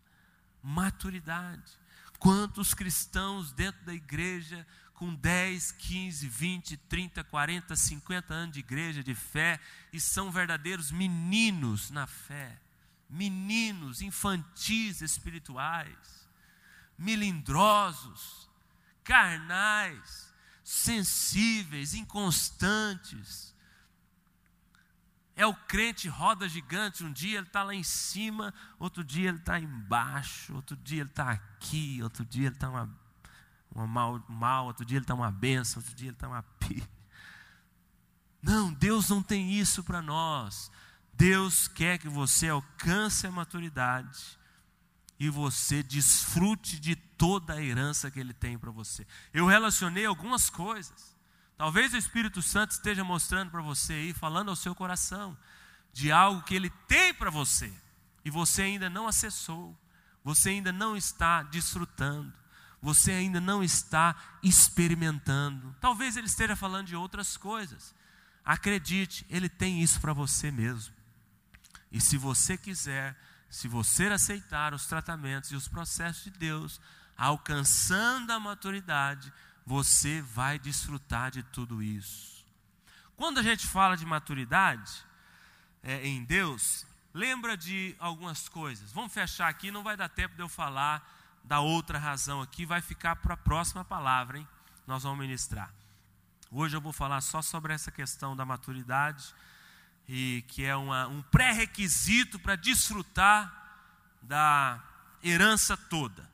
Maturidade. 0.62 1.79
Quantos 2.18 2.73
cristãos 2.73 3.53
dentro 3.53 3.85
da 3.85 3.92
igreja 3.92 4.66
com 4.95 5.12
10, 5.12 5.73
15, 5.73 6.29
20, 6.29 6.77
30, 6.77 7.25
40, 7.25 7.75
50 7.75 8.33
anos 8.33 8.55
de 8.55 8.61
igreja, 8.61 9.03
de 9.03 9.16
fé, 9.16 9.59
e 9.92 9.99
são 9.99 10.31
verdadeiros 10.31 10.92
meninos 10.92 11.90
na 11.90 12.07
fé, 12.07 12.62
meninos 13.12 14.01
infantis 14.01 15.03
espirituais, 15.03 16.29
melindrosos, 16.96 18.48
carnais, 19.05 20.33
sensíveis, 20.64 21.92
inconstantes, 21.94 23.53
É 25.35 25.46
o 25.46 25.55
crente 25.55 26.09
roda 26.09 26.48
gigante. 26.48 27.03
Um 27.03 27.12
dia 27.12 27.38
ele 27.38 27.46
está 27.46 27.62
lá 27.62 27.75
em 27.75 27.83
cima, 27.83 28.53
outro 28.79 29.03
dia 29.03 29.31
ele 29.31 29.38
está 29.38 29.59
embaixo, 29.59 30.55
outro 30.55 30.77
dia 30.77 31.01
ele 31.01 31.11
está 31.11 31.31
aqui, 31.31 32.03
outro 32.03 32.25
dia 32.25 32.46
ele 32.46 32.55
está 32.55 32.68
uma, 32.68 32.98
uma 33.75 33.87
mal, 33.87 34.22
mal, 34.29 34.66
outro 34.66 34.85
dia 34.85 34.98
ele 34.98 35.05
está 35.05 35.14
uma 35.14 35.31
benção, 35.31 35.81
outro 35.81 35.94
dia 35.96 36.09
ele 36.09 36.16
está 36.16 36.29
uma 36.29 36.42
pi. 36.42 36.87
Não, 38.42 38.72
Deus 38.72 39.09
não 39.09 39.22
tem 39.22 39.53
isso 39.53 39.83
para 39.83 40.03
nós. 40.03 40.70
Deus 41.12 41.68
quer 41.68 41.98
que 41.98 42.09
você 42.09 42.48
alcance 42.48 43.27
a 43.27 43.31
maturidade 43.31 44.38
e 45.18 45.29
você 45.29 45.83
desfrute 45.83 46.81
de 46.81 46.96
toda 46.96 47.55
a 47.55 47.62
herança 47.62 48.11
que 48.11 48.18
Ele 48.18 48.33
tem 48.33 48.59
para 48.59 48.70
você. 48.70 49.07
Eu 49.33 49.46
relacionei 49.46 50.05
algumas 50.05 50.51
coisas. 50.51 51.16
Talvez 51.57 51.92
o 51.92 51.96
Espírito 51.96 52.42
Santo 52.42 52.72
esteja 52.72 53.05
mostrando 53.05 53.51
para 53.51 53.62
você 53.62 53.92
aí, 53.92 54.12
falando 54.12 54.48
ao 54.48 54.57
seu 54.57 54.75
coração, 54.75 55.38
de 55.92 56.11
algo 56.11 56.42
que 56.42 56.55
Ele 56.57 56.70
tem 56.88 57.14
para 57.14 57.31
você 57.31 57.72
e 58.25 58.31
você 58.31 58.62
ainda 58.62 58.90
não 58.90 59.07
acessou, 59.07 59.79
você 60.25 60.51
ainda 60.51 60.72
não 60.72 60.96
está 60.96 61.42
desfrutando, 61.44 62.33
você 62.81 63.12
ainda 63.12 63.40
não 63.40 63.62
está 63.62 64.16
experimentando. 64.42 65.72
Talvez 65.81 66.16
Ele 66.16 66.27
esteja 66.27 66.57
falando 66.57 66.88
de 66.88 66.96
outras 66.96 67.37
coisas. 67.37 67.94
Acredite, 68.44 69.25
Ele 69.29 69.48
tem 69.48 69.81
isso 69.81 70.01
para 70.01 70.12
você 70.12 70.51
mesmo. 70.51 71.01
E 71.92 72.00
se 72.00 72.16
você 72.16 72.57
quiser, 72.57 73.14
se 73.50 73.68
você 73.68 74.07
aceitar 74.07 74.72
os 74.72 74.87
tratamentos 74.87 75.52
e 75.52 75.55
os 75.55 75.68
processos 75.68 76.24
de 76.24 76.31
Deus, 76.31 76.81
alcançando 77.16 78.33
a 78.33 78.40
maturidade, 78.40 79.33
você 79.64 80.22
vai 80.22 80.59
desfrutar 80.59 81.31
de 81.31 81.42
tudo 81.42 81.83
isso. 81.83 82.44
Quando 83.14 83.38
a 83.38 83.42
gente 83.42 83.66
fala 83.66 83.96
de 83.96 84.07
maturidade 84.07 85.05
é, 85.83 86.05
em 86.07 86.24
Deus, 86.24 86.87
lembra 87.12 87.57
de 87.57 87.94
algumas 87.98 88.48
coisas. 88.48 88.90
Vamos 88.90 89.12
fechar 89.12 89.48
aqui, 89.48 89.70
não 89.70 89.83
vai 89.83 89.96
dar 89.96 90.09
tempo 90.09 90.35
de 90.35 90.40
eu 90.40 90.48
falar 90.48 91.07
da 91.44 91.61
outra 91.61 91.98
razão 91.98 92.40
aqui, 92.40 92.64
vai 92.64 92.81
ficar 92.81 93.16
para 93.16 93.35
a 93.35 93.37
próxima 93.37 93.85
palavra, 93.85 94.38
hein? 94.38 94.48
Nós 94.87 95.02
vamos 95.02 95.18
ministrar. 95.18 95.72
Hoje 96.50 96.76
eu 96.76 96.81
vou 96.81 96.92
falar 96.92 97.20
só 97.20 97.42
sobre 97.42 97.72
essa 97.72 97.90
questão 97.90 98.35
da 98.35 98.44
maturidade, 98.44 99.35
e 100.08 100.44
que 100.48 100.64
é 100.64 100.74
uma, 100.76 101.06
um 101.06 101.22
pré-requisito 101.22 102.38
para 102.38 102.56
desfrutar 102.56 103.52
da 104.22 104.82
herança 105.22 105.76
toda. 105.76 106.30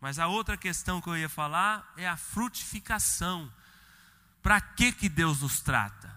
Mas 0.00 0.18
a 0.18 0.26
outra 0.26 0.56
questão 0.56 1.00
que 1.00 1.08
eu 1.08 1.16
ia 1.16 1.28
falar 1.28 1.92
é 1.96 2.08
a 2.08 2.16
frutificação. 2.16 3.52
Para 4.42 4.60
que, 4.60 4.92
que 4.92 5.08
Deus 5.08 5.40
nos 5.40 5.60
trata? 5.60 6.16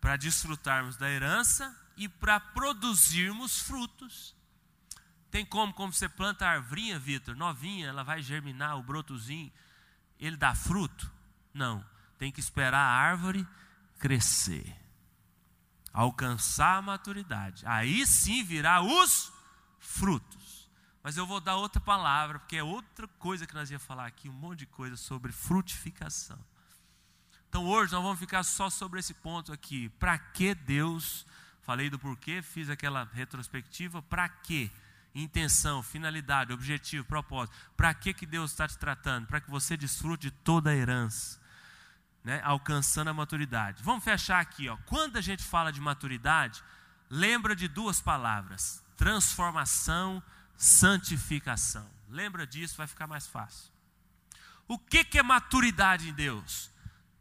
Para 0.00 0.16
desfrutarmos 0.16 0.96
da 0.96 1.10
herança 1.10 1.76
e 1.96 2.08
para 2.08 2.40
produzirmos 2.40 3.60
frutos. 3.60 4.34
Tem 5.30 5.44
como, 5.44 5.74
como 5.74 5.92
você 5.92 6.08
planta 6.08 6.46
a 6.46 6.52
arvrinha, 6.52 6.98
Vitor, 6.98 7.36
novinha, 7.36 7.88
ela 7.88 8.02
vai 8.02 8.22
germinar 8.22 8.78
o 8.78 8.82
brotozinho, 8.82 9.52
ele 10.18 10.36
dá 10.36 10.54
fruto? 10.54 11.10
Não, 11.52 11.84
tem 12.18 12.32
que 12.32 12.40
esperar 12.40 12.80
a 12.80 12.96
árvore 12.96 13.46
crescer, 13.98 14.74
alcançar 15.92 16.78
a 16.78 16.82
maturidade. 16.82 17.64
Aí 17.66 18.06
sim 18.06 18.42
virá 18.44 18.80
os 18.82 19.32
frutos. 19.78 20.68
Mas 21.02 21.16
eu 21.16 21.26
vou 21.26 21.40
dar 21.40 21.56
outra 21.56 21.80
palavra, 21.80 22.38
porque 22.38 22.56
é 22.56 22.62
outra 22.62 23.06
coisa 23.18 23.46
que 23.46 23.54
nós 23.54 23.70
ia 23.70 23.78
falar 23.78 24.06
aqui, 24.06 24.28
um 24.28 24.32
monte 24.32 24.60
de 24.60 24.66
coisa 24.66 24.96
sobre 24.96 25.32
frutificação. 25.32 26.38
Então 27.48 27.64
hoje 27.64 27.92
nós 27.92 28.02
vamos 28.02 28.18
ficar 28.18 28.42
só 28.42 28.68
sobre 28.68 29.00
esse 29.00 29.14
ponto 29.14 29.52
aqui. 29.52 29.88
Para 29.98 30.18
que 30.18 30.54
Deus, 30.54 31.24
falei 31.62 31.88
do 31.88 31.98
porquê, 31.98 32.42
fiz 32.42 32.68
aquela 32.68 33.08
retrospectiva, 33.12 34.02
para 34.02 34.28
que? 34.28 34.70
Intenção, 35.14 35.82
finalidade, 35.82 36.52
objetivo, 36.52 37.06
propósito. 37.06 37.56
Para 37.76 37.94
que, 37.94 38.12
que 38.12 38.26
Deus 38.26 38.50
está 38.50 38.68
te 38.68 38.76
tratando? 38.76 39.26
Para 39.26 39.40
que 39.40 39.50
você 39.50 39.76
desfrute 39.76 40.30
de 40.30 40.30
toda 40.30 40.70
a 40.70 40.76
herança. 40.76 41.40
Né? 42.24 42.40
Alcançando 42.44 43.08
a 43.08 43.14
maturidade. 43.14 43.82
Vamos 43.82 44.04
fechar 44.04 44.40
aqui. 44.40 44.68
Ó. 44.68 44.76
Quando 44.86 45.16
a 45.16 45.20
gente 45.20 45.42
fala 45.42 45.72
de 45.72 45.80
maturidade, 45.80 46.62
lembra 47.08 47.54
de 47.56 47.68
duas 47.68 48.00
palavras: 48.00 48.84
transformação 48.96 50.22
santificação. 50.58 51.88
Lembra 52.10 52.46
disso, 52.46 52.76
vai 52.76 52.86
ficar 52.86 53.06
mais 53.06 53.26
fácil. 53.26 53.70
O 54.66 54.76
que, 54.78 55.04
que 55.04 55.18
é 55.18 55.22
maturidade 55.22 56.08
em 56.08 56.12
Deus? 56.12 56.70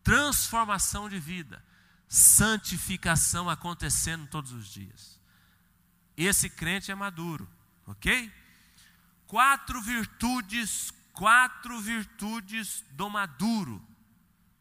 Transformação 0.03 1.07
de 1.07 1.19
vida, 1.19 1.63
santificação 2.07 3.49
acontecendo 3.49 4.27
todos 4.27 4.51
os 4.51 4.67
dias. 4.67 5.21
Esse 6.17 6.49
crente 6.49 6.91
é 6.91 6.95
maduro, 6.95 7.47
ok? 7.86 8.33
Quatro 9.27 9.81
virtudes, 9.81 10.91
quatro 11.13 11.79
virtudes 11.79 12.83
do 12.91 13.10
maduro. 13.10 13.86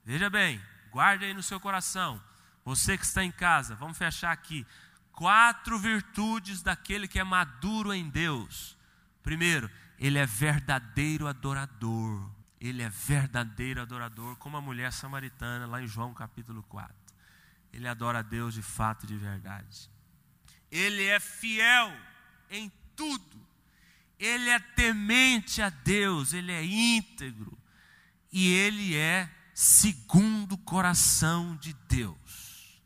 Veja 0.07 0.31
bem, 0.31 0.63
guarde 0.93 1.25
aí 1.25 1.35
no 1.35 1.43
seu 1.43 1.59
coração. 1.59 2.23
Você 2.65 2.97
que 2.97 3.05
está 3.05 3.25
em 3.25 3.33
casa, 3.33 3.75
vamos 3.75 3.99
fechar 3.99 4.31
aqui 4.31 4.65
quatro 5.11 5.77
virtudes 5.81 6.63
daquele 6.63 7.09
que 7.09 7.19
é 7.19 7.25
maduro 7.25 7.93
em 7.93 8.09
Deus. 8.09 8.79
Primeiro, 9.21 9.69
ele 9.99 10.17
é 10.17 10.25
verdadeiro 10.25 11.27
adorador. 11.27 12.31
Ele 12.61 12.83
é 12.83 12.89
verdadeiro 12.89 13.83
adorador, 13.83 14.37
como 14.37 14.57
a 14.57 14.61
mulher 14.61 14.93
samaritana 14.93 15.67
lá 15.67 15.83
em 15.83 15.89
João 15.89 16.15
capítulo 16.15 16.63
4. 16.63 16.95
Ele 17.73 17.89
adora 17.89 18.21
a 18.21 18.23
Deus 18.23 18.55
de 18.55 18.63
fato 18.63 19.03
e 19.03 19.07
de 19.09 19.17
verdade. 19.17 19.91
Ele 20.71 21.03
é 21.03 21.19
fiel 21.19 21.93
em 22.49 22.71
tudo. 22.95 23.45
Ele 24.21 24.51
é 24.51 24.61
temente 24.61 25.61
a 25.61 25.69
Deus, 25.69 26.33
ele 26.33 26.53
é 26.53 26.65
íntegro. 26.65 27.59
E 28.33 28.53
ele 28.53 28.95
é 28.95 29.29
segundo 29.59 30.53
o 30.53 30.59
coração 30.59 31.57
de 31.57 31.73
Deus. 31.89 32.79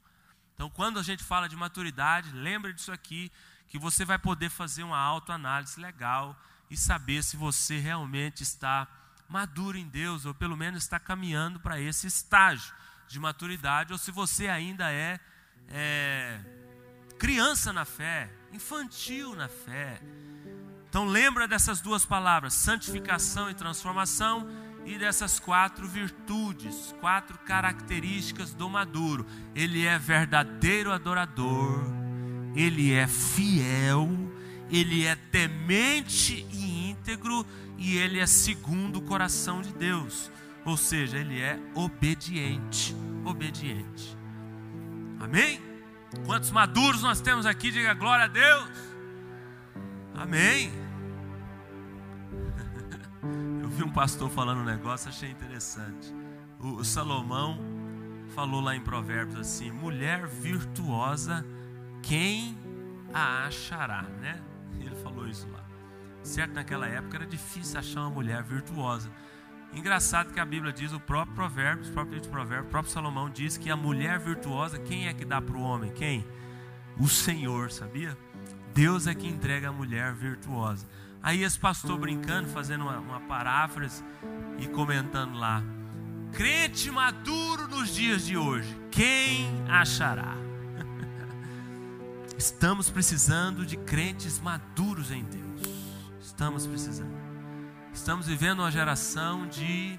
Então, 0.54 0.70
quando 0.70 1.00
a 1.00 1.02
gente 1.02 1.24
fala 1.24 1.48
de 1.48 1.56
maturidade, 1.56 2.30
lembra 2.30 2.72
disso 2.72 2.92
aqui, 2.92 3.32
que 3.66 3.76
você 3.76 4.04
vai 4.04 4.20
poder 4.20 4.50
fazer 4.50 4.84
uma 4.84 4.96
autoanálise 4.96 5.80
legal 5.80 6.40
e 6.70 6.76
saber 6.76 7.24
se 7.24 7.36
você 7.36 7.80
realmente 7.80 8.44
está 8.44 8.86
maduro 9.28 9.76
em 9.76 9.88
Deus, 9.88 10.24
ou 10.24 10.32
pelo 10.32 10.56
menos 10.56 10.84
está 10.84 11.00
caminhando 11.00 11.58
para 11.58 11.80
esse 11.80 12.06
estágio 12.06 12.72
de 13.08 13.18
maturidade, 13.18 13.92
ou 13.92 13.98
se 13.98 14.12
você 14.12 14.46
ainda 14.46 14.92
é, 14.92 15.18
é 15.70 16.40
criança 17.18 17.72
na 17.72 17.84
fé, 17.84 18.30
infantil 18.52 19.34
na 19.34 19.48
fé. 19.48 20.00
Então 20.88 21.04
lembra 21.04 21.48
dessas 21.48 21.80
duas 21.80 22.04
palavras, 22.04 22.54
santificação 22.54 23.50
e 23.50 23.54
transformação, 23.54 24.46
e 24.84 24.98
dessas 24.98 25.38
quatro 25.38 25.86
virtudes, 25.86 26.94
quatro 27.00 27.38
características 27.38 28.52
do 28.52 28.68
maduro. 28.68 29.26
Ele 29.54 29.84
é 29.84 29.98
verdadeiro 29.98 30.92
adorador, 30.92 31.84
ele 32.54 32.92
é 32.92 33.06
fiel, 33.06 34.08
ele 34.70 35.06
é 35.06 35.14
temente 35.14 36.46
e 36.50 36.90
íntegro 36.90 37.46
e 37.78 37.96
ele 37.96 38.18
é 38.18 38.26
segundo 38.26 38.96
o 38.96 39.02
coração 39.02 39.60
de 39.60 39.72
Deus. 39.72 40.30
Ou 40.64 40.76
seja, 40.76 41.18
ele 41.18 41.40
é 41.40 41.58
obediente, 41.74 42.94
obediente. 43.24 44.16
Amém? 45.18 45.60
Quantos 46.26 46.50
maduros 46.50 47.02
nós 47.02 47.20
temos 47.20 47.46
aqui? 47.46 47.70
Diga 47.70 47.94
glória 47.94 48.24
a 48.24 48.28
Deus. 48.28 48.70
Amém 50.14 50.89
vi 53.80 53.84
um 53.84 53.90
pastor 53.90 54.28
falando 54.28 54.60
um 54.60 54.64
negócio, 54.64 55.08
achei 55.08 55.30
interessante. 55.30 56.14
O, 56.58 56.76
o 56.76 56.84
Salomão 56.84 57.58
falou 58.34 58.60
lá 58.60 58.76
em 58.76 58.80
Provérbios 58.80 59.40
assim: 59.40 59.70
mulher 59.70 60.26
virtuosa, 60.26 61.46
quem 62.02 62.58
a 63.14 63.46
achará, 63.46 64.02
né? 64.02 64.38
Ele 64.78 64.94
falou 64.96 65.26
isso 65.26 65.48
lá. 65.50 65.64
Certo, 66.22 66.52
naquela 66.52 66.86
época 66.86 67.16
era 67.16 67.26
difícil 67.26 67.78
achar 67.78 68.00
uma 68.00 68.10
mulher 68.10 68.42
virtuosa. 68.42 69.10
Engraçado 69.72 70.32
que 70.32 70.40
a 70.40 70.44
Bíblia 70.44 70.72
diz, 70.72 70.92
o 70.92 71.00
próprio 71.00 71.34
Provérbios, 71.34 71.88
o 71.88 71.92
próprio 71.92 72.20
Provérbios, 72.28 72.66
o 72.66 72.70
próprio 72.70 72.92
Salomão 72.92 73.30
diz 73.30 73.56
que 73.56 73.70
a 73.70 73.76
mulher 73.76 74.18
virtuosa, 74.18 74.78
quem 74.78 75.06
é 75.06 75.14
que 75.14 75.24
dá 75.24 75.40
para 75.40 75.56
o 75.56 75.62
homem? 75.62 75.90
Quem? 75.92 76.26
O 76.98 77.08
Senhor, 77.08 77.70
sabia? 77.70 78.18
Deus 78.74 79.06
é 79.06 79.14
que 79.14 79.26
entrega 79.26 79.70
a 79.70 79.72
mulher 79.72 80.12
virtuosa. 80.12 80.86
Aí 81.22 81.42
esse 81.42 81.58
pastor 81.58 81.98
brincando, 81.98 82.48
fazendo 82.48 82.82
uma, 82.84 82.98
uma 82.98 83.20
paráfrase 83.20 84.02
e 84.58 84.66
comentando 84.68 85.38
lá: 85.38 85.62
crente 86.32 86.90
maduro 86.90 87.68
nos 87.68 87.94
dias 87.94 88.24
de 88.24 88.36
hoje, 88.36 88.74
quem 88.90 89.46
achará? 89.68 90.34
Estamos 92.36 92.88
precisando 92.90 93.66
de 93.66 93.76
crentes 93.76 94.40
maduros 94.40 95.10
em 95.10 95.22
Deus. 95.24 95.60
Estamos 96.20 96.66
precisando. 96.66 97.20
Estamos 97.92 98.26
vivendo 98.26 98.60
uma 98.60 98.70
geração 98.70 99.46
de 99.46 99.98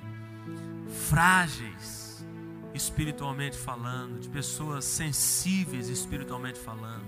frágeis 1.09 2.25
espiritualmente 2.73 3.57
falando, 3.57 4.19
de 4.19 4.29
pessoas 4.29 4.85
sensíveis 4.85 5.89
espiritualmente 5.89 6.59
falando, 6.59 7.05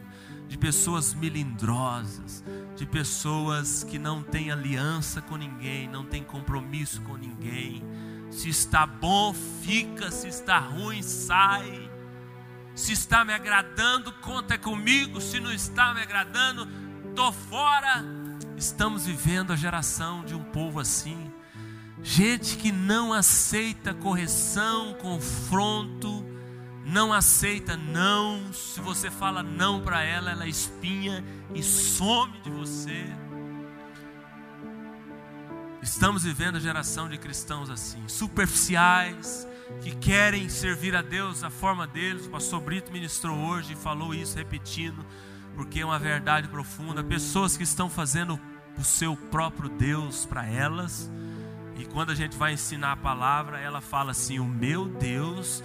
de 0.54 0.58
pessoas 0.60 1.16
melindrosas, 1.16 2.44
de 2.76 2.86
pessoas 2.86 3.84
que 3.84 3.98
não 3.98 4.22
têm 4.22 4.52
aliança 4.52 5.20
com 5.20 5.36
ninguém, 5.36 5.88
não 5.88 6.06
têm 6.06 6.24
compromisso 6.24 7.02
com 7.02 7.18
ninguém. 7.18 7.84
Se 8.30 8.50
está 8.50 8.86
bom, 8.86 9.34
fica, 9.64 10.12
se 10.12 10.28
está 10.28 10.60
ruim, 10.60 11.02
sai. 11.02 11.90
Se 12.76 12.94
está 12.94 13.26
me 13.26 13.34
agradando, 13.34 14.12
conta 14.22 14.56
comigo, 14.56 15.20
se 15.20 15.40
não 15.40 15.52
está 15.52 15.92
me 15.92 16.04
agradando, 16.04 16.68
tô 17.16 17.32
fora. 17.32 18.06
Estamos 18.56 19.08
vivendo 19.08 19.52
a 19.54 19.56
geração 19.56 20.24
de 20.24 20.36
um 20.36 20.44
povo 20.44 20.80
assim. 20.80 21.32
Gente 22.04 22.58
que 22.58 22.72
não 22.72 23.12
aceita 23.12 23.92
correção, 23.92 24.94
confronto, 25.02 26.24
não 26.86 27.14
aceita 27.14 27.78
não. 27.78 28.52
Se 28.54 28.82
você 28.82 29.10
fala 29.10 29.42
não 29.42 29.82
para 29.82 30.04
ela, 30.04 30.32
ela 30.32 30.48
espinha 30.48 31.24
e 31.54 31.64
some 31.64 32.38
de 32.42 32.50
você. 32.50 33.06
Estamos 35.82 36.24
vivendo 36.24 36.56
a 36.56 36.60
geração 36.60 37.10
de 37.10 37.18
cristãos 37.18 37.70
assim, 37.70 38.08
superficiais, 38.08 39.48
que 39.82 39.94
querem 39.96 40.48
servir 40.48 40.96
a 40.96 41.02
Deus 41.02 41.42
da 41.42 41.50
forma 41.50 41.86
deles. 41.86 42.26
O 42.26 42.30
pastor 42.30 42.62
Brito 42.62 42.92
ministrou 42.92 43.38
hoje 43.38 43.74
e 43.74 43.76
falou 43.76 44.14
isso 44.14 44.38
repetindo, 44.38 45.06
porque 45.56 45.82
é 45.82 45.86
uma 45.86 46.00
verdade 46.00 46.48
profunda. 46.48 47.04
Pessoas 47.04 47.58
que 47.58 47.64
estão 47.64 47.90
fazendo 47.90 48.40
o 48.78 48.84
seu 48.84 49.16
próprio 49.16 49.70
Deus 49.70 50.26
para 50.26 50.46
elas. 50.46 51.12
E 51.78 51.86
quando 51.86 52.12
a 52.12 52.16
gente 52.16 52.38
vai 52.38 52.54
ensinar 52.54 52.94
a 52.94 52.98
palavra, 52.98 53.60
ela 53.60 53.82
fala 53.82 54.12
assim: 54.12 54.40
O 54.40 54.46
meu 54.46 54.88
Deus 54.88 55.62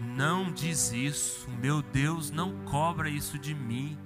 não 0.00 0.50
diz 0.50 0.92
isso, 0.92 1.48
meu 1.60 1.82
Deus 1.82 2.30
não 2.30 2.64
cobra 2.64 3.08
isso 3.08 3.38
de 3.38 3.54
mim. 3.54 3.98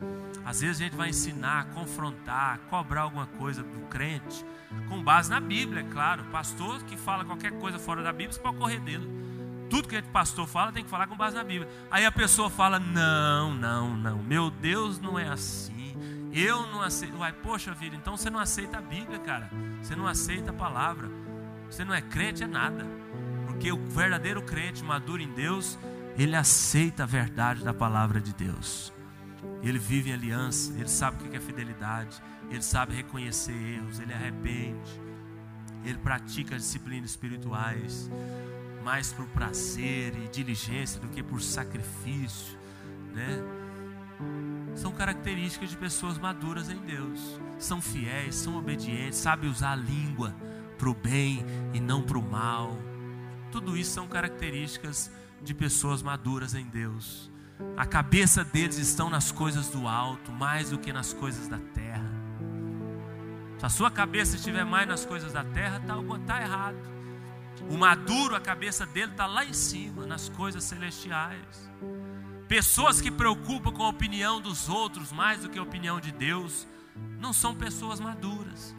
Às 0.44 0.60
vezes 0.60 0.80
a 0.80 0.84
gente 0.84 0.96
vai 0.96 1.10
ensinar, 1.10 1.66
confrontar, 1.66 2.58
cobrar 2.68 3.02
alguma 3.02 3.26
coisa 3.26 3.62
do 3.62 3.80
crente, 3.88 4.44
com 4.88 5.02
base 5.02 5.30
na 5.30 5.40
Bíblia, 5.40 5.80
é 5.80 5.92
claro. 5.92 6.24
Pastor 6.24 6.82
que 6.82 6.96
fala 6.96 7.24
qualquer 7.24 7.52
coisa 7.52 7.78
fora 7.78 8.02
da 8.02 8.12
Bíblia, 8.12 8.32
você 8.32 8.40
pode 8.40 8.58
correr 8.58 8.80
dele. 8.80 9.08
Tudo 9.70 9.88
que 9.88 9.96
o 9.96 10.02
pastor 10.04 10.46
fala 10.46 10.72
tem 10.72 10.84
que 10.84 10.90
falar 10.90 11.06
com 11.06 11.16
base 11.16 11.34
na 11.36 11.44
Bíblia. 11.44 11.70
Aí 11.90 12.04
a 12.04 12.12
pessoa 12.12 12.50
fala: 12.50 12.78
Não, 12.78 13.54
não, 13.54 13.96
não, 13.96 14.22
meu 14.22 14.50
Deus 14.50 15.00
não 15.00 15.18
é 15.18 15.28
assim. 15.28 15.96
Eu 16.32 16.66
não 16.66 16.82
aceito. 16.82 17.16
Uai, 17.16 17.32
poxa 17.32 17.72
vida, 17.72 17.96
então 17.96 18.16
você 18.16 18.28
não 18.28 18.40
aceita 18.40 18.78
a 18.78 18.80
Bíblia, 18.82 19.18
cara. 19.20 19.50
Você 19.80 19.96
não 19.96 20.06
aceita 20.06 20.50
a 20.50 20.54
palavra. 20.54 21.08
Você 21.70 21.84
não 21.84 21.94
é 21.94 22.02
crente, 22.02 22.42
é 22.42 22.46
nada. 22.46 22.84
Porque 23.54 23.70
o 23.70 23.76
verdadeiro 23.76 24.42
crente, 24.42 24.82
maduro 24.82 25.22
em 25.22 25.32
Deus, 25.32 25.78
ele 26.18 26.34
aceita 26.34 27.04
a 27.04 27.06
verdade 27.06 27.62
da 27.62 27.72
palavra 27.72 28.20
de 28.20 28.34
Deus. 28.34 28.92
Ele 29.62 29.78
vive 29.78 30.10
em 30.10 30.12
aliança, 30.12 30.72
ele 30.72 30.88
sabe 30.88 31.24
o 31.24 31.30
que 31.30 31.36
é 31.36 31.40
fidelidade, 31.40 32.20
ele 32.50 32.62
sabe 32.62 32.96
reconhecer 32.96 33.52
erros, 33.52 34.00
ele 34.00 34.12
arrepende, 34.12 35.00
ele 35.84 35.98
pratica 35.98 36.56
disciplinas 36.56 37.10
espirituais, 37.10 38.10
mais 38.82 39.12
por 39.12 39.26
prazer 39.28 40.14
e 40.16 40.28
diligência 40.28 41.00
do 41.00 41.08
que 41.08 41.22
por 41.22 41.40
sacrifício, 41.40 42.58
né? 43.14 43.40
São 44.74 44.90
características 44.90 45.70
de 45.70 45.76
pessoas 45.76 46.18
maduras 46.18 46.68
em 46.68 46.78
Deus. 46.78 47.40
São 47.56 47.80
fiéis, 47.80 48.34
são 48.34 48.58
obedientes, 48.58 49.18
sabem 49.20 49.48
usar 49.48 49.72
a 49.72 49.76
língua 49.76 50.34
para 50.76 50.90
o 50.90 50.94
bem 50.94 51.44
e 51.72 51.78
não 51.78 52.02
para 52.02 52.18
o 52.18 52.22
mal. 52.22 52.76
Tudo 53.54 53.76
isso 53.76 53.92
são 53.92 54.08
características 54.08 55.12
de 55.40 55.54
pessoas 55.54 56.02
maduras 56.02 56.56
em 56.56 56.64
Deus. 56.64 57.30
A 57.76 57.86
cabeça 57.86 58.44
deles 58.44 58.78
estão 58.78 59.08
nas 59.08 59.30
coisas 59.30 59.68
do 59.68 59.86
alto, 59.86 60.32
mais 60.32 60.70
do 60.70 60.78
que 60.78 60.92
nas 60.92 61.12
coisas 61.12 61.46
da 61.46 61.60
terra. 61.72 62.10
Se 63.56 63.64
a 63.64 63.68
sua 63.68 63.92
cabeça 63.92 64.34
estiver 64.34 64.64
mais 64.64 64.88
nas 64.88 65.06
coisas 65.06 65.32
da 65.32 65.44
terra, 65.44 65.76
está 65.76 65.94
tá 66.26 66.42
errado. 66.42 66.76
O 67.70 67.78
maduro, 67.78 68.34
a 68.34 68.40
cabeça 68.40 68.84
dele 68.86 69.12
está 69.12 69.24
lá 69.24 69.44
em 69.44 69.52
cima, 69.52 70.04
nas 70.04 70.28
coisas 70.28 70.64
celestiais. 70.64 71.70
Pessoas 72.48 73.00
que 73.00 73.08
preocupam 73.08 73.70
com 73.70 73.84
a 73.84 73.88
opinião 73.88 74.40
dos 74.40 74.68
outros 74.68 75.12
mais 75.12 75.42
do 75.42 75.48
que 75.48 75.60
a 75.60 75.62
opinião 75.62 76.00
de 76.00 76.10
Deus, 76.10 76.66
não 77.20 77.32
são 77.32 77.54
pessoas 77.54 78.00
maduras. 78.00 78.74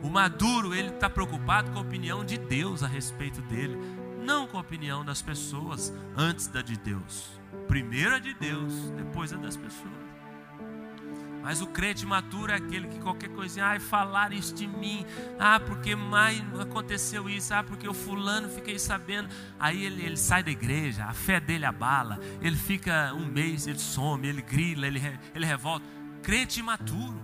O 0.00 0.08
maduro, 0.08 0.74
ele 0.74 0.90
está 0.90 1.10
preocupado 1.10 1.72
com 1.72 1.78
a 1.78 1.82
opinião 1.82 2.24
de 2.24 2.38
Deus 2.38 2.84
a 2.84 2.86
respeito 2.86 3.42
dele, 3.42 3.76
não 4.22 4.46
com 4.46 4.56
a 4.56 4.60
opinião 4.60 5.04
das 5.04 5.20
pessoas 5.20 5.92
antes 6.16 6.46
da 6.46 6.62
de 6.62 6.76
Deus. 6.76 7.40
Primeiro 7.68 8.14
a 8.14 8.18
de 8.18 8.34
Deus, 8.34 8.90
depois 8.96 9.32
a 9.32 9.36
das 9.36 9.56
pessoas. 9.56 10.02
Mas 11.42 11.60
o 11.60 11.66
crente 11.66 12.06
maturo 12.06 12.52
é 12.52 12.54
aquele 12.54 12.86
que 12.86 13.00
qualquer 13.00 13.28
coisinha, 13.30 13.66
ai, 13.66 13.80
falar 13.80 14.32
isso 14.32 14.54
de 14.54 14.64
mim, 14.64 15.04
ah, 15.40 15.58
porque 15.58 15.96
mais 15.96 16.40
aconteceu 16.60 17.28
isso, 17.28 17.52
ah, 17.52 17.64
porque 17.64 17.88
o 17.88 17.92
fulano 17.92 18.48
fiquei 18.48 18.78
sabendo. 18.78 19.28
Aí 19.58 19.84
ele, 19.84 20.04
ele 20.04 20.16
sai 20.16 20.44
da 20.44 20.52
igreja, 20.52 21.04
a 21.04 21.12
fé 21.12 21.40
dele 21.40 21.64
abala, 21.64 22.20
ele 22.40 22.56
fica 22.56 23.12
um 23.14 23.26
mês, 23.26 23.66
ele 23.66 23.80
some, 23.80 24.26
ele 24.26 24.40
grila, 24.40 24.86
ele, 24.86 25.02
ele 25.34 25.44
revolta. 25.44 25.84
Crente 26.22 26.60
imaturo, 26.60 27.20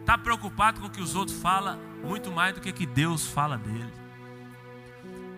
está 0.00 0.16
preocupado 0.16 0.80
com 0.80 0.86
o 0.86 0.90
que 0.90 1.02
os 1.02 1.14
outros 1.14 1.38
falam 1.38 1.78
muito 2.02 2.32
mais 2.32 2.54
do 2.54 2.62
que 2.62 2.72
que 2.72 2.86
Deus 2.86 3.26
fala 3.26 3.58
dele. 3.58 4.07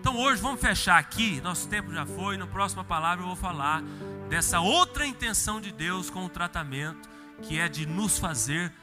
Então 0.01 0.17
hoje 0.17 0.41
vamos 0.41 0.59
fechar 0.59 0.97
aqui, 0.97 1.39
nosso 1.41 1.69
tempo 1.69 1.93
já 1.93 2.07
foi, 2.07 2.35
na 2.35 2.47
próxima 2.47 2.83
palavra 2.83 3.23
eu 3.23 3.27
vou 3.27 3.35
falar 3.35 3.83
dessa 4.27 4.59
outra 4.59 5.05
intenção 5.05 5.61
de 5.61 5.71
Deus 5.71 6.09
com 6.09 6.25
o 6.25 6.29
tratamento, 6.29 7.07
que 7.43 7.59
é 7.59 7.69
de 7.69 7.85
nos 7.85 8.17
fazer 8.17 8.73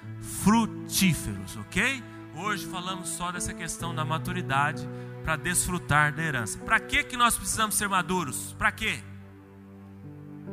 frutíferos, 0.44 1.56
ok? 1.56 2.04
Hoje 2.36 2.64
falamos 2.66 3.08
só 3.08 3.32
dessa 3.32 3.52
questão 3.52 3.92
da 3.92 4.04
maturidade 4.04 4.88
para 5.24 5.34
desfrutar 5.34 6.12
da 6.12 6.22
herança. 6.22 6.56
Para 6.60 6.78
que 6.78 7.02
que 7.02 7.16
nós 7.16 7.36
precisamos 7.36 7.74
ser 7.74 7.88
maduros? 7.88 8.54
Para 8.56 8.70
quê? 8.70 9.00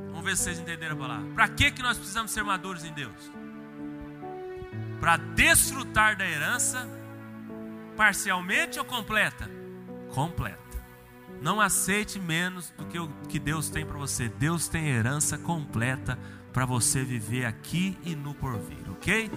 Vamos 0.08 0.24
ver 0.26 0.36
se 0.36 0.46
vocês 0.46 0.60
entenderam 0.60 0.96
a 0.96 1.00
palavra. 1.00 1.32
Para 1.36 1.48
que 1.48 1.70
que 1.70 1.84
nós 1.84 1.96
precisamos 1.96 2.32
ser 2.32 2.44
maduros 2.44 2.84
em 2.84 2.92
Deus? 2.92 3.32
Para 5.00 5.18
desfrutar 5.18 6.18
da 6.18 6.28
herança 6.28 6.90
parcialmente 7.96 8.80
ou 8.80 8.86
completa? 8.86 9.55
Completa. 10.16 10.58
Não 11.42 11.60
aceite 11.60 12.18
menos 12.18 12.72
do 12.72 12.86
que 12.86 12.98
o 12.98 13.10
que 13.28 13.38
Deus 13.38 13.70
tem 13.70 13.86
para 13.86 13.98
você. 13.98 14.30
Deus 14.30 14.70
tem 14.70 14.88
herança 14.88 15.38
completa 15.38 16.18
para 16.54 16.66
você 16.66 17.04
viver 17.04 17.46
aqui 17.46 17.98
e 18.06 18.16
no 18.16 18.34
porvir, 18.34 18.90
ok? 18.90 19.30